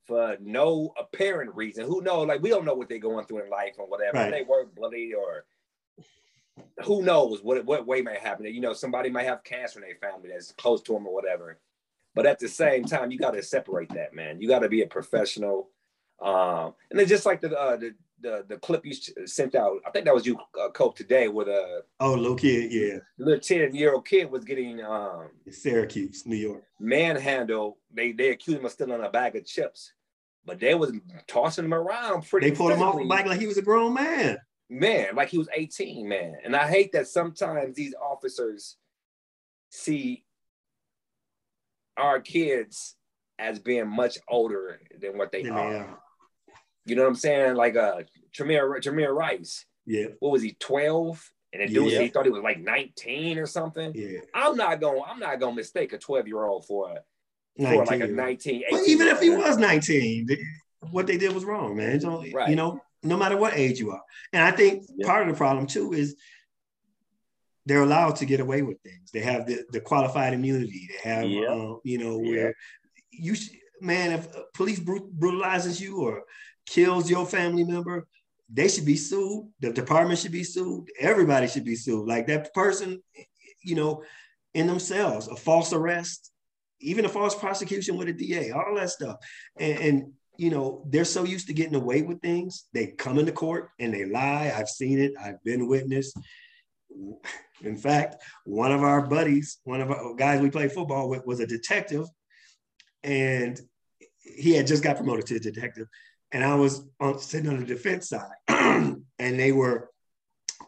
[0.07, 1.85] for no apparent reason.
[1.85, 2.27] Who knows?
[2.27, 4.17] Like we don't know what they're going through in life or whatever.
[4.17, 4.31] Right.
[4.31, 5.45] They work bloody or
[6.83, 8.45] who knows what what way might happen.
[8.45, 11.59] You know, somebody might have cancer in their family that's close to them or whatever.
[12.15, 14.41] But at the same time, you got to separate that, man.
[14.41, 15.69] You got to be a professional.
[16.19, 18.93] Um, and then just like the, uh, the the the clip you
[19.27, 19.81] sent out.
[19.85, 23.39] I think that was you, uh, Cope, today with a oh little kid, yeah, little
[23.39, 27.75] ten year old kid was getting um Syracuse, New York, manhandled.
[27.93, 29.93] They they accused him of stealing a bag of chips,
[30.47, 30.93] but they was
[31.27, 32.49] tossing him around pretty.
[32.49, 34.37] They pulled him off the bike like he was a grown man.
[34.69, 36.37] Man, like he was eighteen, man.
[36.43, 38.77] And I hate that sometimes these officers
[39.69, 40.23] see
[41.97, 42.95] our kids
[43.37, 45.69] as being much older than what they than are.
[45.69, 45.99] They are.
[46.85, 47.55] You know what I'm saying?
[47.55, 48.01] Like uh
[48.33, 49.65] Tremere Tremere Rice.
[49.85, 50.07] Yeah.
[50.19, 51.31] What was he, 12?
[51.53, 52.01] And the dude yeah.
[52.01, 53.93] he thought he was like 19 or something.
[53.95, 54.19] Yeah.
[54.33, 56.99] I'm not gonna I'm not gonna mistake a 12 year old for a
[57.57, 58.63] for like a 19.
[58.69, 60.27] But even if he was 19,
[60.91, 61.99] what they did was wrong, man.
[61.99, 62.49] So, right.
[62.49, 64.01] You know, no matter what age you are.
[64.33, 65.07] And I think yeah.
[65.07, 66.15] part of the problem too is
[67.65, 69.11] they're allowed to get away with things.
[69.11, 70.87] They have the, the qualified immunity.
[70.89, 71.47] They have, yeah.
[71.47, 72.55] uh, you know, where
[73.11, 73.35] you,
[73.81, 76.23] man, if police brutalizes you or
[76.65, 78.07] kills your family member,
[78.49, 79.49] they should be sued.
[79.59, 80.85] The department should be sued.
[80.99, 82.07] Everybody should be sued.
[82.07, 83.01] Like that person,
[83.61, 84.03] you know,
[84.53, 86.31] in themselves, a false arrest,
[86.79, 89.17] even a false prosecution with a DA, all that stuff.
[89.59, 92.65] And, and you know, they're so used to getting away with things.
[92.73, 94.53] They come into court and they lie.
[94.55, 95.13] I've seen it.
[95.19, 96.13] I've been witness.
[97.63, 101.39] In fact, one of our buddies, one of our guys we played football with, was
[101.39, 102.05] a detective,
[103.03, 103.59] and
[104.21, 105.87] he had just got promoted to detective
[106.31, 109.89] and I was on, sitting on the defense side, and they were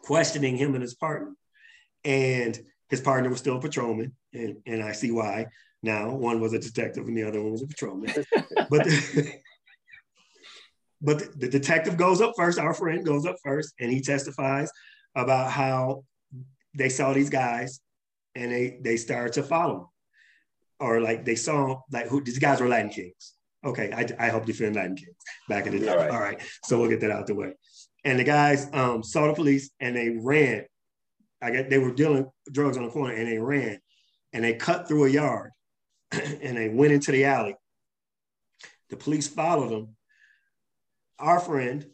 [0.02, 1.34] questioning him and his partner,
[2.04, 5.46] and his partner was still a patrolman, and, and I see why
[5.82, 6.14] now.
[6.14, 8.12] One was a detective, and the other one was a patrolman.
[8.70, 9.32] but the,
[11.00, 12.58] but the, detective goes up first.
[12.58, 14.70] Our friend goes up first, and he testifies
[15.14, 16.04] about how
[16.76, 17.80] they saw these guys,
[18.34, 19.86] and they they started to follow them,
[20.80, 24.46] or like they saw like who these guys were Latin Kings Okay, I, I helped
[24.46, 25.16] defend Latin Kings
[25.48, 25.88] back in the day.
[25.88, 26.10] All right.
[26.10, 26.42] All right.
[26.64, 27.52] So we'll get that out the way.
[28.04, 30.64] And the guys um, saw the police and they ran.
[31.42, 33.78] I got they were dealing drugs on the corner and they ran
[34.32, 35.52] and they cut through a yard
[36.42, 37.56] and they went into the alley.
[38.88, 39.96] The police followed them.
[41.18, 41.86] Our friend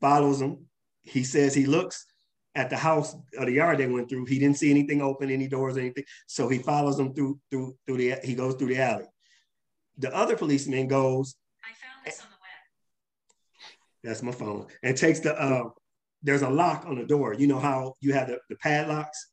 [0.00, 0.66] follows them.
[1.02, 2.06] He says he looks
[2.54, 4.26] at the house or the yard they went through.
[4.26, 6.04] He didn't see anything open, any doors, anything.
[6.26, 9.06] So he follows them through through through the he goes through the alley.
[10.00, 12.50] The other policeman goes, I found this on the web.
[14.02, 14.66] That's my phone.
[14.82, 15.68] And takes the, uh,
[16.22, 17.34] there's a lock on the door.
[17.34, 19.30] You know how you have the, the padlocks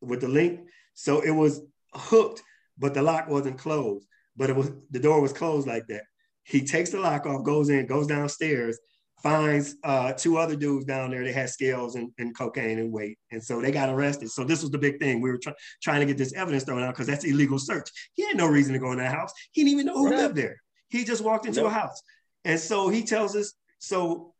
[0.00, 0.62] with the link?
[0.94, 1.62] So it was
[1.94, 2.42] hooked,
[2.80, 4.06] but the lock wasn't closed.
[4.36, 6.02] But it was the door was closed like that.
[6.42, 8.78] He takes the lock off, goes in, goes downstairs,
[9.22, 13.18] finds uh, two other dudes down there that had scales and, and, cocaine and weight.
[13.30, 14.30] And so they got arrested.
[14.30, 15.20] So this was the big thing.
[15.20, 17.90] We were try- trying to get this evidence thrown out because that's illegal search.
[18.14, 19.32] He had no reason to go in that house.
[19.52, 20.16] He didn't even know who right.
[20.16, 20.56] lived there.
[20.88, 21.70] He just walked into nope.
[21.70, 22.02] a house.
[22.44, 24.32] And so he tells us, so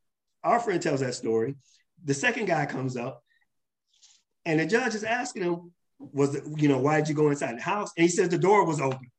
[0.42, 1.57] our friend tells that story.
[2.05, 3.22] The second guy comes up
[4.46, 7.57] and the judge is asking him, was, it, you know, why did you go inside
[7.57, 7.93] the house?
[7.97, 9.11] And he says the door was open.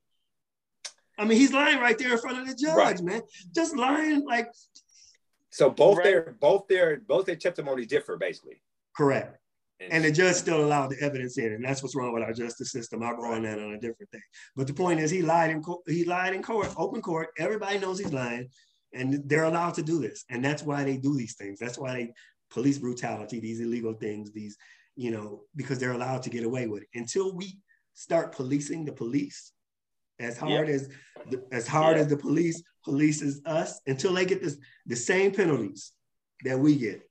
[1.17, 3.01] I mean, he's lying right there in front of the judge, right.
[3.01, 3.21] man.
[3.53, 4.47] Just lying like
[5.51, 6.03] so both right.
[6.03, 8.61] their both their both their testimonies differ basically.
[8.95, 9.37] Correct.
[9.79, 12.33] And, and the judge still allowed the evidence in, and that's what's wrong with our
[12.33, 13.03] justice system.
[13.03, 13.35] I'll go right.
[13.35, 14.21] on that on a different thing.
[14.55, 15.81] But the point is, he lied in court.
[15.87, 17.29] He lied in court, open court.
[17.37, 18.49] Everybody knows he's lying,
[18.93, 20.23] and they're allowed to do this.
[20.29, 21.59] And that's why they do these things.
[21.59, 22.13] That's why they
[22.51, 24.57] police brutality, these illegal things, these
[24.95, 26.89] you know, because they're allowed to get away with it.
[26.93, 27.57] Until we
[27.93, 29.51] start policing the police,
[30.19, 30.75] as hard yep.
[30.75, 30.89] as
[31.51, 32.05] as hard yep.
[32.05, 35.91] as the police polices us until they get this the same penalties
[36.43, 37.01] that we get.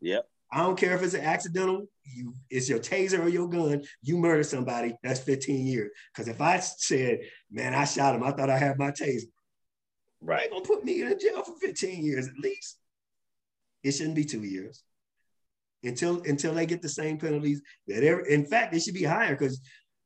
[0.00, 0.26] Yep.
[0.52, 4.18] I don't care if it's an accidental, you it's your taser or your gun, you
[4.18, 5.90] murder somebody, that's 15 years.
[6.12, 9.24] Because if I said, man, I shot him, I thought I had my taser.
[10.20, 10.42] Right.
[10.42, 12.78] They're gonna put me in jail for 15 years at least.
[13.82, 14.82] It shouldn't be two years.
[15.84, 19.34] Until until they get the same penalties that ever in fact, it should be higher
[19.34, 19.60] because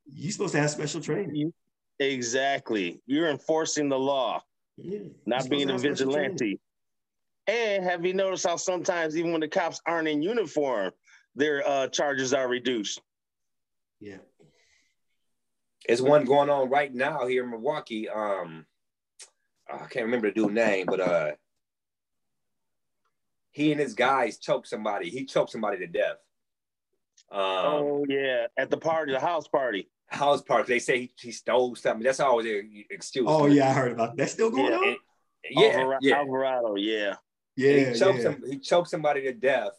[0.07, 1.53] you're supposed to have special training.
[1.99, 3.03] Exactly.
[3.07, 4.43] You're enforcing the law,
[4.77, 5.01] yeah.
[5.27, 6.61] not being a vigilante.
[7.47, 10.93] And have you noticed how sometimes even when the cops aren't in uniform,
[11.35, 13.01] their uh, charges are reduced?
[14.01, 14.19] Yeah.
[15.87, 18.09] There's one going on right now here in Milwaukee.
[18.09, 18.67] Um,
[19.73, 21.31] I can't remember the dude's name, but uh,
[23.57, 25.09] he and his guys choked somebody.
[25.09, 26.19] He choked somebody to death.
[27.33, 30.75] Um, oh yeah, at the party, the house party house party.
[30.75, 32.05] They say he, he stole something.
[32.05, 33.25] That's always an excuse.
[33.27, 34.17] Oh yeah, I heard about that.
[34.19, 34.77] That's still going yeah.
[34.77, 34.89] on.
[34.89, 34.97] And,
[35.51, 37.15] yeah, Alvarado, yeah, Alvarado, yeah,
[37.57, 37.93] yeah.
[37.93, 38.25] He choked yeah.
[38.25, 38.43] some.
[38.47, 39.73] He choked somebody to death.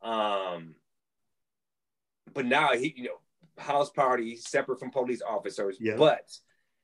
[0.00, 0.74] Um,
[2.32, 3.20] but now he, you know,
[3.58, 5.76] house party separate from police officers.
[5.78, 5.96] Yeah.
[5.98, 6.26] But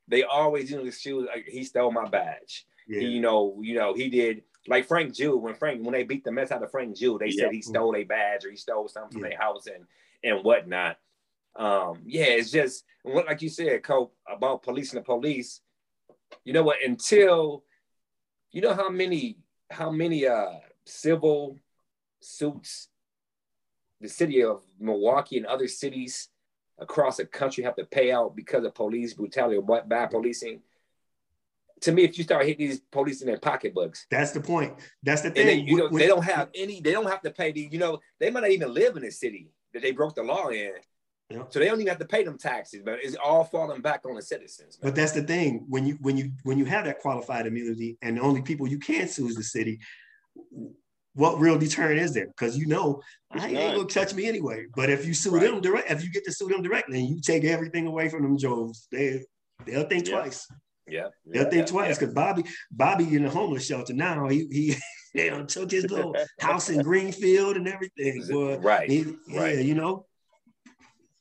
[0.07, 2.67] they always use the excuse like he stole my badge.
[2.89, 3.01] Yeah.
[3.01, 6.33] You know, you know, he did like Frank Jude when Frank when they beat the
[6.33, 7.45] mess out of Frank Jude, they yeah.
[7.45, 9.85] said he stole a badge or he stole something from their house and
[10.25, 10.99] and whatnot
[11.59, 15.61] um, yeah, it's just like you said, Cope, about policing the police.
[16.45, 16.79] You know what?
[16.85, 17.65] Until
[18.53, 19.39] you know how many
[19.71, 20.53] how many uh
[20.87, 21.59] civil
[22.21, 22.89] suits
[24.01, 26.29] the city of Milwaukee and other cities
[26.79, 30.61] across the country have to pay out because of police brutality or bad policing.
[31.83, 34.75] To me, if you start hitting these police in their pocketbooks, that's the point.
[35.03, 35.47] That's the thing.
[35.47, 36.81] They, you know, when, they don't have any.
[36.81, 37.69] They don't have to pay the.
[37.71, 40.49] You know, they might not even live in the city that they broke the law
[40.49, 40.73] in.
[41.31, 41.43] Yeah.
[41.51, 44.15] So they don't even have to pay them taxes, but it's all falling back on
[44.15, 44.79] the citizens.
[44.81, 44.91] Man.
[44.91, 48.17] But that's the thing when you when you when you have that qualified immunity, and
[48.17, 49.79] the only people you can sue is the city.
[51.13, 52.29] What real deterrent is there?
[52.29, 53.03] Because you know
[53.35, 54.67] it's I ain't gonna touch me anyway.
[54.75, 55.43] But if you sue right.
[55.43, 58.23] them direct, if you get to sue them directly, and you take everything away from
[58.23, 59.23] them, Joes, they
[59.67, 60.21] they'll think yeah.
[60.21, 60.49] twice.
[60.91, 64.29] Yeah, they'll yeah, think twice because Bobby Bobby in the homeless shelter now.
[64.29, 64.77] He he
[65.15, 68.25] they took his little house in Greenfield and everything.
[68.29, 68.59] Boy.
[68.59, 68.91] Right.
[68.91, 69.57] He, right.
[69.57, 70.07] Yeah, you know,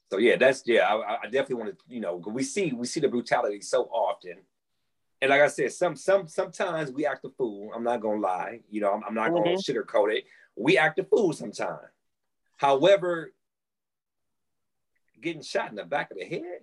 [0.09, 0.85] so yeah, that's yeah.
[0.85, 4.37] I, I definitely want to, you know, we see we see the brutality so often,
[5.21, 7.71] and like I said, some some sometimes we act a fool.
[7.75, 9.71] I'm not gonna lie, you know, I'm, I'm not gonna mm-hmm.
[9.71, 10.23] sugarcoat it.
[10.55, 11.81] We act a fool sometimes.
[12.55, 13.33] However,
[15.21, 16.61] getting shot in the back of the head,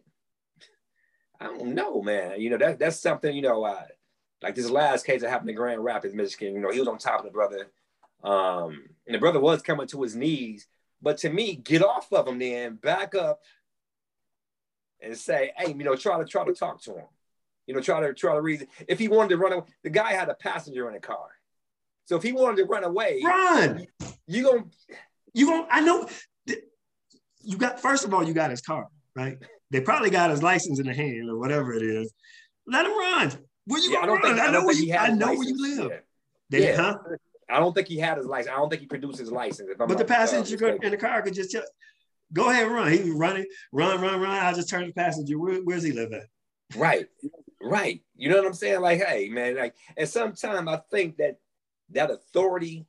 [1.41, 2.41] I don't know, man.
[2.41, 3.35] You know that that's something.
[3.35, 3.83] You know, uh,
[4.43, 6.55] like this last case that happened in Grand Rapids, Michigan.
[6.55, 7.71] You know, he was on top of the brother,
[8.23, 10.67] um, and the brother was coming to his knees
[11.05, 13.43] but to me, get off of him then, back up
[15.01, 17.05] and say, hey, you know, try to try to talk to him.
[17.67, 18.69] You know, try to try to reason.
[18.89, 21.29] If he wanted to run away, the guy had a passenger in the car.
[22.07, 23.87] So if he wanted to run away, run.
[24.27, 24.65] You gonna
[25.35, 26.09] you gonna I know
[27.43, 29.39] you got first of all, you got his car, right?
[29.75, 32.15] They probably got his license in the hand or whatever it is.
[32.65, 33.33] Let him run.
[33.67, 34.23] Where you yeah, I run?
[34.23, 35.91] Think, I, know where you I know where you live.
[35.91, 35.99] Yeah.
[36.49, 36.77] They, yeah.
[36.77, 36.99] Huh?
[37.51, 38.53] I don't think he had his license.
[38.55, 39.71] I don't think he produced his license.
[39.77, 41.65] but the passenger uh, in the car could just tell,
[42.33, 42.93] go ahead and run.
[42.93, 44.31] He was running, run, run, run.
[44.31, 45.41] I just turned the passenger.
[45.41, 46.29] Where, where's he live at?
[46.77, 47.09] Right,
[47.61, 48.01] right.
[48.15, 48.81] You know what I'm saying?
[48.81, 51.39] Like, hey, man, like, and sometimes I think that
[51.91, 52.87] that authority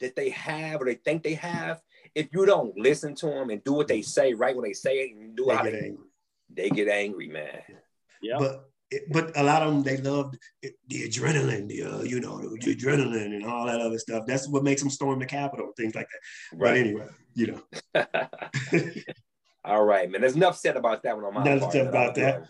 [0.00, 1.80] that they have or they think they have,
[2.14, 4.98] if you don't listen to them and do what they say right when they say
[4.98, 6.06] it and do they how get they, angry.
[6.50, 7.60] they get angry, man.
[8.22, 8.36] Yeah.
[8.38, 8.70] But
[9.10, 13.34] but a lot of them they love the adrenaline, the uh, you know the adrenaline
[13.34, 14.24] and all that other stuff.
[14.26, 16.56] That's what makes them storm the Capitol, things like that.
[16.56, 16.70] Right.
[16.70, 17.60] But anyway, you
[17.94, 18.92] know.
[19.64, 20.20] all right, man.
[20.20, 21.72] There's enough said about that one on my enough part.
[21.72, 22.44] Said about that.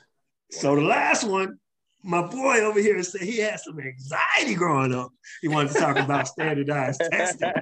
[0.50, 1.58] So the last one,
[2.02, 5.10] my boy over here said he had some anxiety growing up.
[5.40, 7.52] He wanted to talk about standardized testing.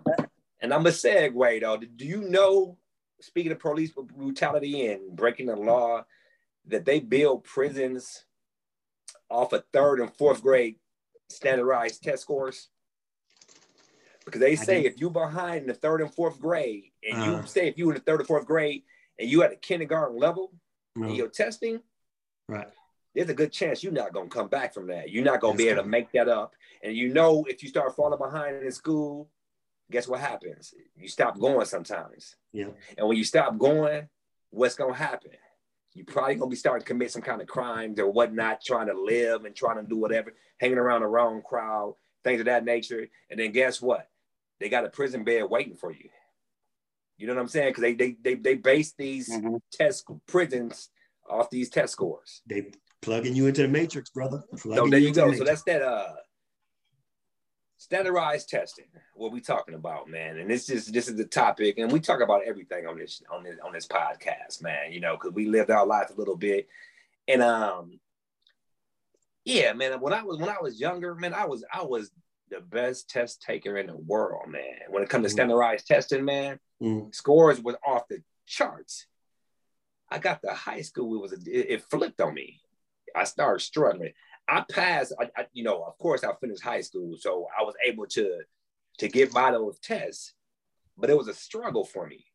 [0.63, 1.77] And I'm a segue though.
[1.77, 2.79] Do you know,
[3.21, 6.05] speaking of police brutality and breaking the law,
[6.69, 8.25] that they build prisons
[9.29, 10.77] off of third and fourth grade
[11.29, 12.69] standardized test scores?
[14.25, 17.33] Because they say if you're behind in the third and fourth grade, and uh, you
[17.33, 17.47] uh-huh.
[17.47, 18.85] say if you were in the third or fourth grade
[19.19, 20.53] and you at a kindergarten level
[20.97, 21.81] uh, in your testing,
[22.49, 22.69] right,
[23.17, 25.11] there's a good chance you're not gonna come back from that.
[25.11, 26.55] You're not gonna That's be able to make that up.
[26.85, 29.29] And you know, if you start falling behind in school,
[29.91, 30.75] guess what happens?
[30.97, 32.37] You stop going sometimes.
[32.53, 32.69] Yeah.
[32.97, 34.09] And when you stop going,
[34.51, 35.33] what's gonna happen?
[35.95, 38.99] You probably gonna be starting to commit some kind of crimes or whatnot, trying to
[38.99, 43.07] live and trying to do whatever, hanging around the wrong crowd, things of that nature.
[43.31, 44.09] And then guess what?
[44.61, 46.09] They got a prison bed waiting for you.
[47.19, 47.71] You know what I'm saying?
[47.71, 49.57] Because they, they they they base these mm-hmm.
[49.73, 50.89] test prisons
[51.29, 52.43] off these test scores.
[52.47, 52.71] They
[53.01, 54.43] plugging you into the matrix, brother.
[54.57, 55.33] Plugging so there you, you go.
[55.33, 56.13] So that's that uh
[57.83, 58.85] standardized testing.
[59.15, 60.39] What we talking about, man?
[60.39, 63.43] And this is this is the topic, and we talk about everything on this on
[63.43, 64.93] this on this podcast, man.
[64.93, 66.69] You know, because we lived our life a little bit,
[67.27, 67.99] and um,
[69.45, 70.01] yeah, man.
[70.01, 72.13] When I was when I was younger, man, I was I was
[72.51, 74.79] the best test taker in the world, man.
[74.89, 75.33] When it comes to mm.
[75.33, 75.89] standardized mm.
[75.89, 77.13] testing, man, mm.
[77.13, 79.07] scores was off the charts.
[80.09, 82.61] I got to high school, it was a, it, it flipped on me.
[83.17, 84.13] I started struggling.
[84.49, 87.75] I passed, I, I, you know, of course, I finished high school, so I was
[87.87, 88.41] able to
[88.99, 90.35] to get by those tests,
[90.99, 92.27] but it was a struggle for me.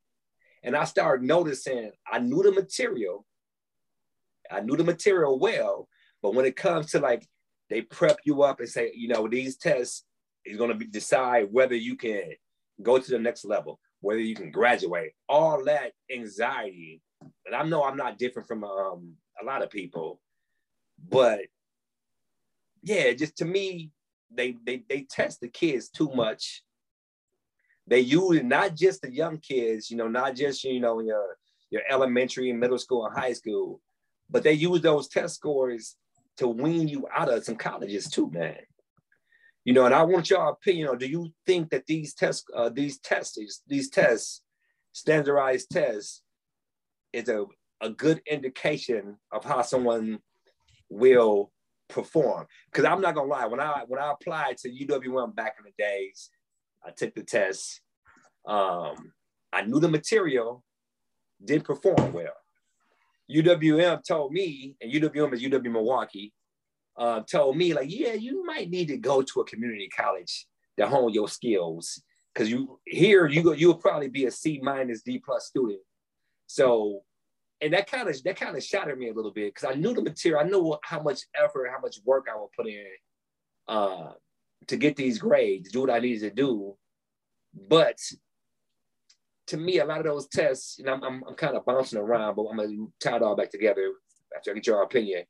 [0.64, 3.26] And I started noticing I knew the material,
[4.50, 5.88] I knew the material well,
[6.22, 7.28] but when it comes to like
[7.70, 10.04] they prep you up and say, you know, these tests
[10.46, 12.32] is going to decide whether you can
[12.82, 17.02] go to the next level, whether you can graduate, all that anxiety.
[17.46, 20.22] And I know I'm not different from um, a lot of people,
[21.10, 21.42] but
[22.88, 23.92] yeah, just to me,
[24.34, 26.64] they they they test the kids too much.
[27.86, 31.38] They use not just the young kids, you know, not just you know your
[31.70, 33.82] your elementary and middle school and high school,
[34.30, 35.98] but they use those test scores
[36.38, 38.60] to wean you out of some colleges too, man.
[39.66, 40.98] You know, and I want your opinion.
[40.98, 44.44] Do you think that these tests, uh, these tests, these tests,
[44.94, 46.24] standardized tests,
[47.12, 47.46] is a,
[47.82, 50.20] a good indication of how someone
[50.90, 51.52] will
[51.90, 52.48] perform.
[52.72, 55.84] Because I'm not gonna lie, when I when I applied to UWM back in the
[55.84, 56.30] days,
[56.86, 57.82] I took the test.
[58.46, 59.14] Um,
[59.52, 60.64] I knew the material,
[61.44, 62.34] didn't perform well.
[63.30, 66.34] UWM told me, and UWM is UW Milwaukee,
[66.98, 70.88] uh, told me like, yeah, you might need to go to a community college to
[70.88, 72.02] hone your skills
[72.34, 75.80] because you here you go you'll probably be a C minus D plus student.
[76.48, 77.04] So
[77.62, 79.94] and that kind of that kind of shattered me a little bit because I knew
[79.94, 80.42] the material.
[80.42, 82.86] I knew how much effort, how much work I would put in
[83.68, 84.12] uh,
[84.68, 86.76] to get these grades, do what I needed to do.
[87.68, 87.98] But
[89.48, 92.36] to me, a lot of those tests, and I'm, I'm, I'm kind of bouncing around,
[92.36, 93.92] but I'm gonna tie it all back together
[94.36, 95.24] after I get your opinion.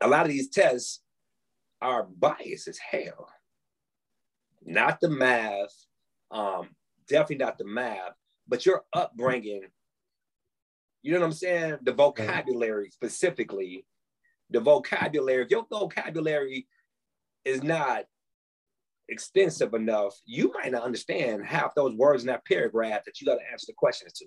[0.00, 1.00] A lot of these tests
[1.80, 3.28] are biased as hell.
[4.64, 5.72] Not the math,
[6.30, 6.70] um,
[7.08, 8.14] definitely not the math,
[8.46, 9.62] but your upbringing
[11.02, 11.78] you know what I'm saying?
[11.82, 11.96] The mm-hmm.
[11.96, 13.84] vocabulary specifically,
[14.50, 15.44] the vocabulary.
[15.44, 16.66] If your vocabulary
[17.44, 18.04] is not
[19.08, 23.36] extensive enough, you might not understand half those words in that paragraph that you got
[23.36, 24.26] to answer the questions to.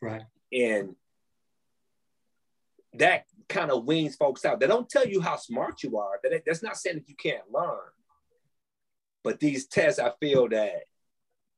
[0.00, 0.22] Right.
[0.52, 0.94] And
[2.94, 4.60] that kind of weans folks out.
[4.60, 6.20] They don't tell you how smart you are.
[6.22, 7.90] That that's not saying that you can't learn.
[9.24, 10.84] But these tests, I feel that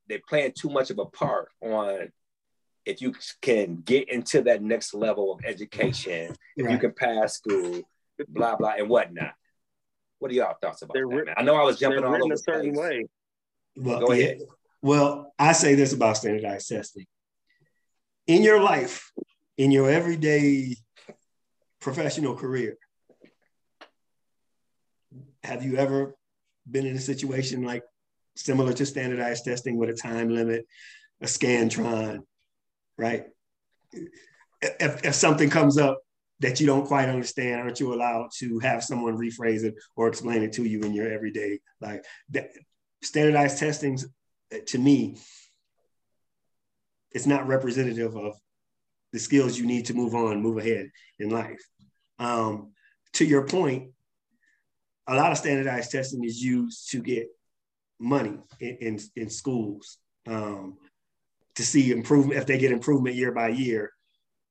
[0.08, 2.10] they're playing too much of a part on
[2.86, 6.72] if you can get into that next level of education, if right.
[6.72, 7.82] you can pass school,
[8.28, 9.32] blah blah and whatnot.
[10.18, 11.26] What are y'all thoughts about they're that?
[11.26, 11.34] Man?
[11.36, 12.76] I know I was jumping all over a certain place.
[12.76, 13.06] way.
[13.76, 14.38] Well, Go ahead.
[14.40, 14.46] Yeah.
[14.82, 17.06] Well, I say this about standardized testing.
[18.26, 19.12] In your life,
[19.56, 20.76] in your everyday
[21.80, 22.76] professional career,
[25.42, 26.14] have you ever
[26.70, 27.82] been in a situation like
[28.36, 30.66] similar to standardized testing with a time limit,
[31.20, 32.20] a scantron,
[33.00, 33.24] right?
[34.60, 35.98] If, if something comes up
[36.40, 40.42] that you don't quite understand, aren't you allowed to have someone rephrase it or explain
[40.42, 42.50] it to you in your everyday like that,
[43.02, 44.06] standardized testings
[44.66, 45.16] to me
[47.12, 48.34] it's not representative of
[49.12, 51.60] the skills you need to move on move ahead in life
[52.18, 52.72] um,
[53.12, 53.90] to your point
[55.06, 57.26] a lot of standardized testing is used to get
[57.98, 60.76] money in, in, in schools um,
[61.60, 62.38] to see improvement.
[62.38, 63.92] If they get improvement year by year,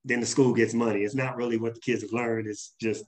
[0.06, 1.02] then the school gets money.
[1.02, 2.48] It's not really what the kids have learned.
[2.48, 3.04] It's just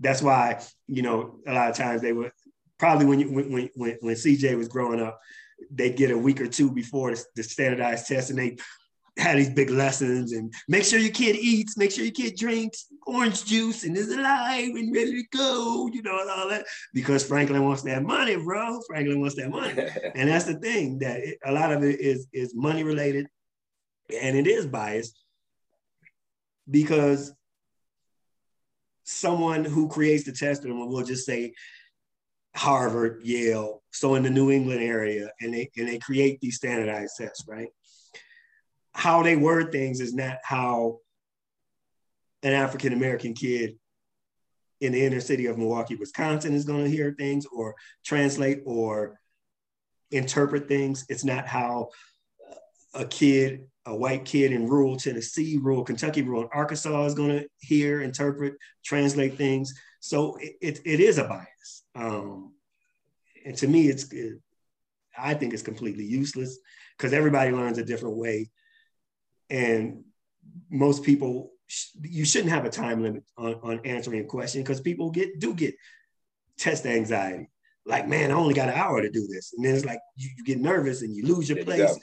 [0.00, 2.32] that's why you know a lot of times they were
[2.78, 5.20] probably when you, when when when CJ was growing up,
[5.70, 8.56] they get a week or two before the standardized test, and they
[9.18, 12.86] had these big lessons and make sure your kid eats, make sure your kid drinks
[13.06, 16.66] orange juice and is alive and ready to go, you know, and all that.
[16.92, 18.80] Because Franklin wants that money, bro.
[18.86, 19.74] Franklin wants that money.
[20.14, 23.26] and that's the thing that it, a lot of it is is money related
[24.22, 25.18] and it is biased
[26.70, 27.32] because
[29.04, 31.54] someone who creates the test and will just say
[32.54, 37.14] Harvard, Yale, so in the New England area, and they and they create these standardized
[37.18, 37.68] tests, right?
[38.96, 41.00] How they word things is not how
[42.42, 43.76] an African American kid
[44.80, 47.74] in the inner city of Milwaukee, Wisconsin is going to hear things or
[48.04, 49.18] translate or
[50.10, 51.04] interpret things.
[51.08, 51.90] It's not how
[52.94, 57.46] a kid, a white kid in rural Tennessee, rural Kentucky, rural Arkansas is going to
[57.60, 59.74] hear, interpret, translate things.
[60.00, 61.84] So it, it, it is a bias.
[61.94, 62.54] Um,
[63.44, 64.40] and to me, it's, it,
[65.18, 66.58] I think it's completely useless
[66.96, 68.50] because everybody learns a different way.
[69.50, 70.04] And
[70.70, 71.52] most people,
[72.02, 75.54] you shouldn't have a time limit on, on answering a question because people get do
[75.54, 75.74] get
[76.58, 77.48] test anxiety.
[77.84, 79.52] Like, man, I only got an hour to do this.
[79.54, 81.96] And then it's like you, you get nervous and you lose your place.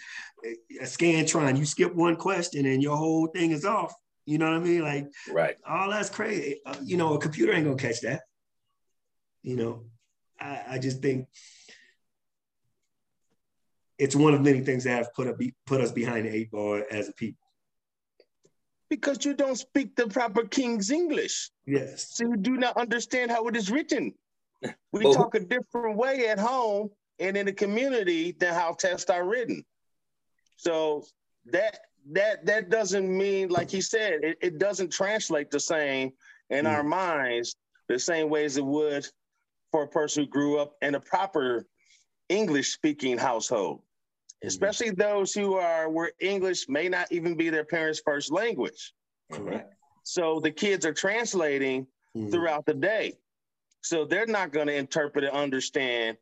[0.79, 3.93] A scantron, you skip one question and your whole thing is off.
[4.25, 4.81] You know what I mean?
[4.81, 5.57] Like, right.
[5.67, 6.61] All that's crazy.
[6.65, 8.21] Uh, you know, a computer ain't gonna catch that.
[9.41, 9.85] You know,
[10.39, 11.27] I, I just think
[13.97, 15.35] it's one of many things that have put a,
[15.65, 17.39] put us behind the eight ball as a people.
[18.89, 21.49] Because you don't speak the proper King's English.
[21.65, 22.09] Yes.
[22.11, 24.13] So you do not understand how it is written.
[24.91, 26.89] We well, talk a different way at home
[27.19, 29.63] and in the community than how tests are written.
[30.57, 31.05] So
[31.47, 31.79] that
[32.11, 36.11] that that doesn't mean, like he said, it, it doesn't translate the same
[36.49, 36.71] in mm.
[36.71, 37.55] our minds
[37.89, 39.05] the same way as it would
[39.71, 41.65] for a person who grew up in a proper
[42.29, 44.47] English speaking household, mm-hmm.
[44.47, 48.93] especially those who are where English may not even be their parents' first language.
[49.31, 49.73] Correct.
[50.03, 52.29] So the kids are translating mm-hmm.
[52.29, 53.17] throughout the day.
[53.81, 56.17] So they're not going to interpret and understand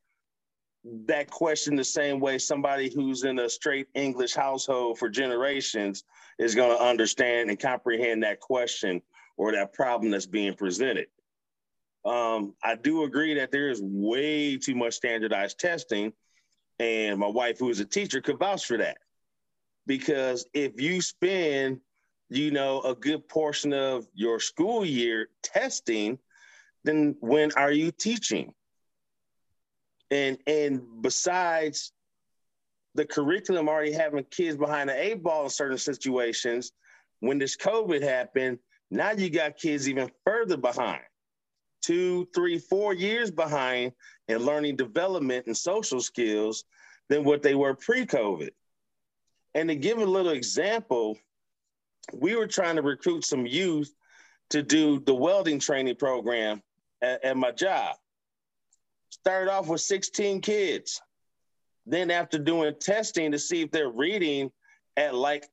[0.84, 6.04] that question the same way somebody who's in a straight English household for generations
[6.40, 9.02] is going to understand and comprehend that question
[9.38, 11.08] or that problem that's being presented.
[12.04, 16.14] Um, I do agree that there is way too much standardized testing,
[16.80, 18.98] and my wife, who is a teacher, could vouch for that.
[19.86, 21.80] Because if you spend,
[22.30, 26.18] you know, a good portion of your school year testing,
[26.84, 28.54] then when are you teaching?
[30.10, 31.92] And and besides
[32.96, 36.72] the curriculum already having kids behind the eight ball in certain situations,
[37.20, 38.58] when this COVID happened,
[38.90, 41.02] now you got kids even further behind
[41.82, 43.92] two, three, four years behind
[44.28, 46.64] in learning development and social skills
[47.10, 48.52] than what they were pre-COVID.
[49.54, 51.18] And to give a little example,
[52.14, 53.94] we were trying to recruit some youth
[54.52, 56.62] to do the welding training program
[57.02, 57.96] at, at my job.
[59.10, 61.02] Started off with 16 kids.
[61.86, 64.52] Then after doing testing to see if they're reading
[64.96, 65.46] at like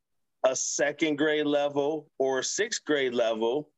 [0.45, 3.71] a second grade level or a sixth grade level,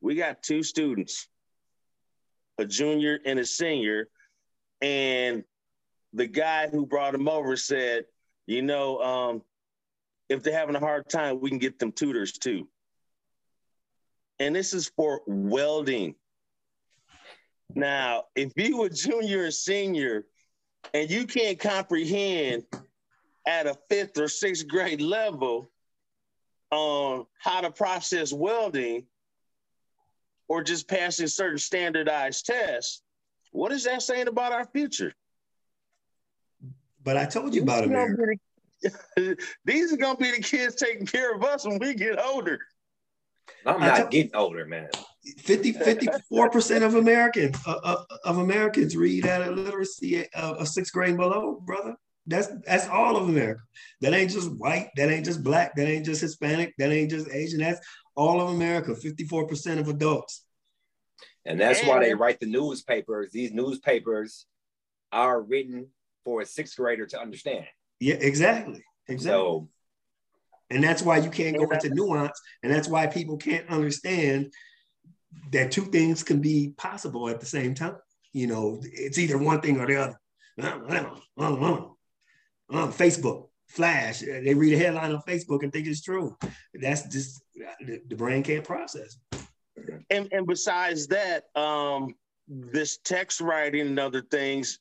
[0.00, 1.28] we got two students
[2.58, 4.08] a junior and a senior.
[4.82, 5.44] And
[6.12, 8.04] the guy who brought him over said,
[8.46, 9.42] you know, um,
[10.28, 12.68] if they're having a hard time, we can get them tutors too.
[14.38, 16.14] And this is for welding.
[17.74, 20.24] Now, if you a junior and senior
[20.94, 22.64] and you can't comprehend
[23.46, 25.70] at a fifth or sixth grade level
[26.70, 29.06] on how to process welding,
[30.48, 33.02] or just passing certain standardized tests,
[33.52, 35.12] what is that saying about our future?
[37.02, 38.22] But I told you about America.
[38.82, 42.58] The, these are gonna be the kids taking care of us when we get older.
[43.64, 44.88] I'm not getting older, man.
[45.38, 50.92] 50, 54% of Americans uh, uh, of Americans read at a literacy of a sixth
[50.92, 51.96] grade below, brother.
[52.28, 53.60] That's that's all of America.
[54.00, 54.90] That ain't just white.
[54.96, 55.74] That ain't just black.
[55.76, 56.74] That ain't just Hispanic.
[56.78, 57.60] That ain't just Asian.
[57.60, 57.80] That's
[58.16, 60.44] all of America, 54% of adults.
[61.44, 63.30] And that's why they write the newspapers.
[63.30, 64.46] These newspapers
[65.12, 65.88] are written
[66.24, 67.66] for a sixth grader to understand.
[68.00, 68.82] Yeah, exactly.
[69.06, 69.30] Exactly.
[69.30, 69.68] So,
[70.70, 72.40] and that's why you can't go into nuance.
[72.62, 74.52] And that's why people can't understand
[75.52, 77.96] that two things can be possible at the same time.
[78.32, 80.20] You know, it's either one thing or the other.
[80.60, 81.80] Uh, uh,
[82.70, 83.48] uh, Facebook.
[83.68, 84.20] Flash.
[84.20, 86.36] They read a headline on Facebook and think it's true.
[86.74, 87.42] That's just
[87.80, 89.18] the, the brain can't process.
[90.10, 92.14] and and besides that, um,
[92.48, 94.78] this text writing and other things,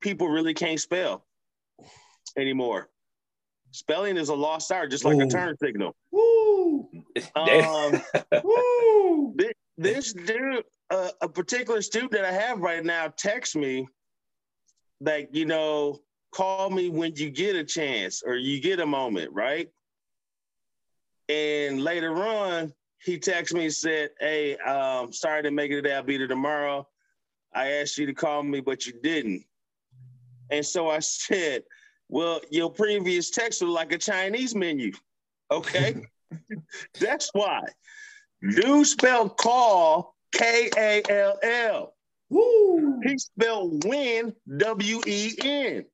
[0.00, 1.24] people really can't spell
[2.36, 2.88] anymore.
[3.70, 5.22] Spelling is a lost art, just like Ooh.
[5.22, 5.94] a turn signal.
[6.10, 6.88] Woo!
[7.34, 8.02] Um,
[8.44, 9.34] Woo!
[9.38, 13.86] Thi- this dude, uh, a particular student that I have right now, texts me
[15.00, 16.00] like, you know,
[16.36, 19.70] call me when you get a chance or you get a moment, right?
[21.30, 25.94] And later on, he texted me and said, Hey, um, sorry to make it today.
[25.94, 26.86] I'll be there tomorrow.
[27.54, 29.44] I asked you to call me, but you didn't.
[30.50, 31.62] And so I said,
[32.10, 34.92] Well, your previous text was like a Chinese menu.
[35.50, 36.02] Okay.
[37.00, 37.62] That's why.
[38.42, 41.94] Do spell call K A L L.
[42.28, 43.00] Woo!
[43.04, 45.86] He spelled win W E N.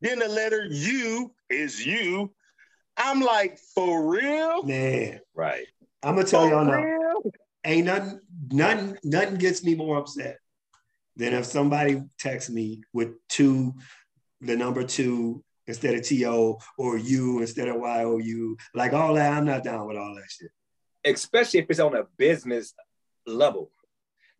[0.00, 2.32] Then the letter U is you.
[2.96, 4.62] I'm like, for real?
[4.62, 5.66] Man, right.
[6.02, 7.22] I'm gonna tell y'all now.
[7.64, 8.20] Ain't nothing,
[8.50, 10.38] nothing, nothing gets me more upset
[11.16, 13.74] than if somebody texts me with two,
[14.40, 18.56] the number two instead of TO or U instead of YOU.
[18.74, 20.50] Like all that, I'm not down with all that shit.
[21.04, 22.72] Especially if it's on a business
[23.26, 23.70] level.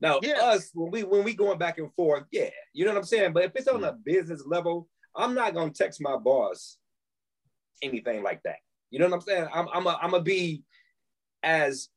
[0.01, 0.41] Now, Yeah.
[0.43, 3.33] us when we when we going back and forth, yeah, you know what I'm saying.
[3.33, 6.77] But if it's on a business level, I'm not gonna text my boss
[7.83, 8.57] anything like that.
[8.91, 9.49] You know what I'm saying?
[9.53, 10.63] I'm I'm a, I'm gonna be
[11.43, 11.89] as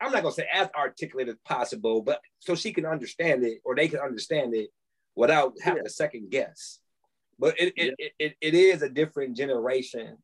[0.00, 3.74] I'm not gonna say as articulate as possible, but so she can understand it or
[3.74, 4.70] they can understand it
[5.16, 6.78] without having a second guess.
[7.38, 10.16] But it it, it, it, it is a different generation,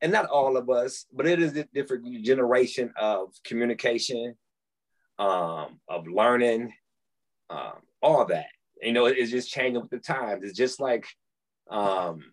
[0.00, 4.34] and not all of us, but it is a different generation of communication,
[5.18, 6.72] um, of learning,
[7.50, 8.46] um, all that.
[8.82, 10.44] You know, it's just changing with the times.
[10.44, 11.06] It's just like,
[11.70, 12.24] um,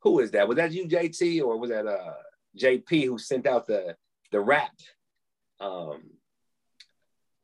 [0.00, 0.48] who is that?
[0.48, 2.14] Was that you, JT, or was that uh
[2.58, 3.96] JP who sent out the
[4.30, 4.72] the rap?
[5.60, 6.02] Um,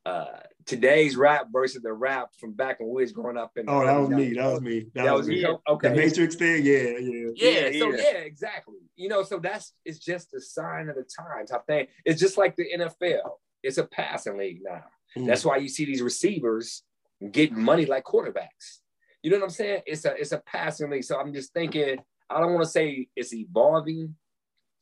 [0.05, 3.53] uh, today's rap versus the rap from back when we was growing up.
[3.57, 4.35] In Oh, that was early me.
[4.35, 4.81] That was me.
[4.95, 5.41] That, That was, was me.
[5.41, 5.59] you.
[5.69, 5.89] Okay.
[5.89, 7.31] The Matrix thing, yeah, yeah.
[7.35, 7.97] Yeah, Yeah, so yeah.
[7.97, 8.79] yeah, exactly.
[8.97, 11.53] You know, so that's it's just a sign of the times.
[11.53, 13.31] I think it's just like the NFL.
[13.63, 14.85] It's a passing league now.
[15.17, 15.27] Mm.
[15.27, 16.83] That's why you see these receivers
[17.31, 18.81] get money like quarterbacks.
[19.23, 19.83] You know what I'm saying?
[19.87, 21.05] It's a it's a passing league.
[21.05, 21.99] So I'm just thinking,
[22.29, 24.15] I don't want to say it's evolving.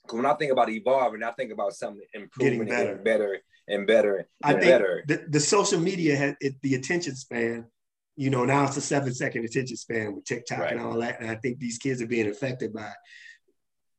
[0.06, 3.38] 'Cause When I think about evolving, I think about something improving Getting better, and better
[3.68, 5.04] and better I and think better.
[5.06, 7.66] the, the social media had it, the attention span.
[8.16, 11.20] You know, now it's a seven second attention span with TikTok and all that.
[11.20, 12.96] And I think these kids are being affected by it.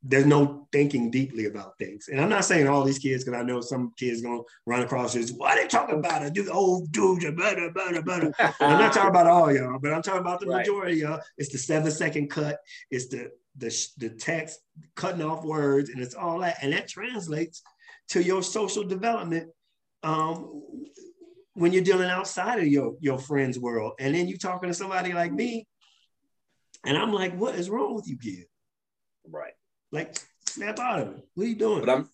[0.02, 2.08] There's no thinking deeply about things.
[2.08, 5.14] And I'm not saying all these kids, because I know some kids gonna run across
[5.14, 5.32] this.
[5.32, 6.24] What are they talking about?
[6.24, 8.32] A dude, old dudes are better, better, better.
[8.62, 10.60] I'm not talking about all y'all, but I'm talking about the Right.
[10.60, 11.22] majority of y'all.
[11.38, 12.60] It's the seven second cut.
[12.90, 14.60] It's the the the text
[14.96, 17.62] cutting off words, and it's all that, and that translates
[18.10, 19.50] to your social development
[20.04, 20.62] um,
[21.56, 25.12] when you're dealing outside of your your friends' world, and then you're talking to somebody
[25.12, 25.68] like me,
[26.86, 28.46] and I'm like, what is wrong with you, kid?
[29.30, 29.54] right.
[29.92, 31.28] Like, snap out of it.
[31.34, 31.86] What are you doing?
[31.86, 32.10] But I'm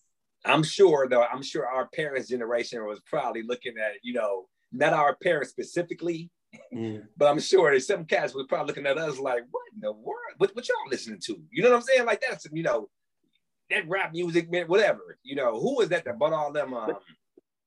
[0.46, 4.94] I'm sure though, I'm sure our parents' generation was probably looking at, you know, not
[4.94, 6.30] our parents specifically,
[6.74, 7.04] Mm.
[7.18, 10.36] but I'm sure some cats was probably looking at us like, what in the world?
[10.38, 11.38] What, what y'all listening to?
[11.52, 12.06] You know what I'm saying?
[12.06, 12.90] Like that's you know,
[13.70, 15.18] that rap music, man, whatever.
[15.24, 16.94] You know, who was that that bought all them um,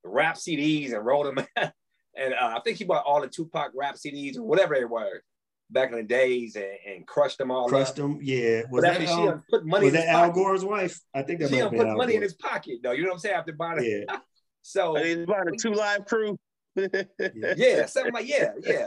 [0.05, 1.47] rap CDs and rolled them?
[1.57, 5.23] and uh, I think he bought all the Tupac rap CDs or whatever they were
[5.71, 7.97] back in the days and, and crushed them all Crushed up.
[7.97, 8.63] them, yeah.
[8.71, 10.35] Was But that, after she um, put money was in his that Al pocket.
[10.35, 11.01] Gore's wife?
[11.15, 12.93] I think that She might have been put Al money in his pocket though.
[12.93, 13.35] You know what I'm saying?
[13.37, 14.05] After buying it.
[14.09, 14.17] Yeah,
[14.63, 16.39] So He's about a 2 Live Crew.
[16.77, 17.03] yeah.
[17.57, 18.87] yeah, something like yeah, yeah.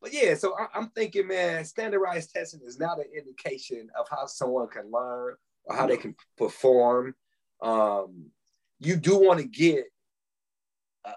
[0.00, 4.26] But yeah, so I, I'm thinking, man, standardized testing is not an indication of how
[4.26, 5.34] someone can learn
[5.64, 7.14] or how they can perform.
[7.62, 8.26] Um,
[8.80, 9.84] you do want to get
[11.06, 11.10] a,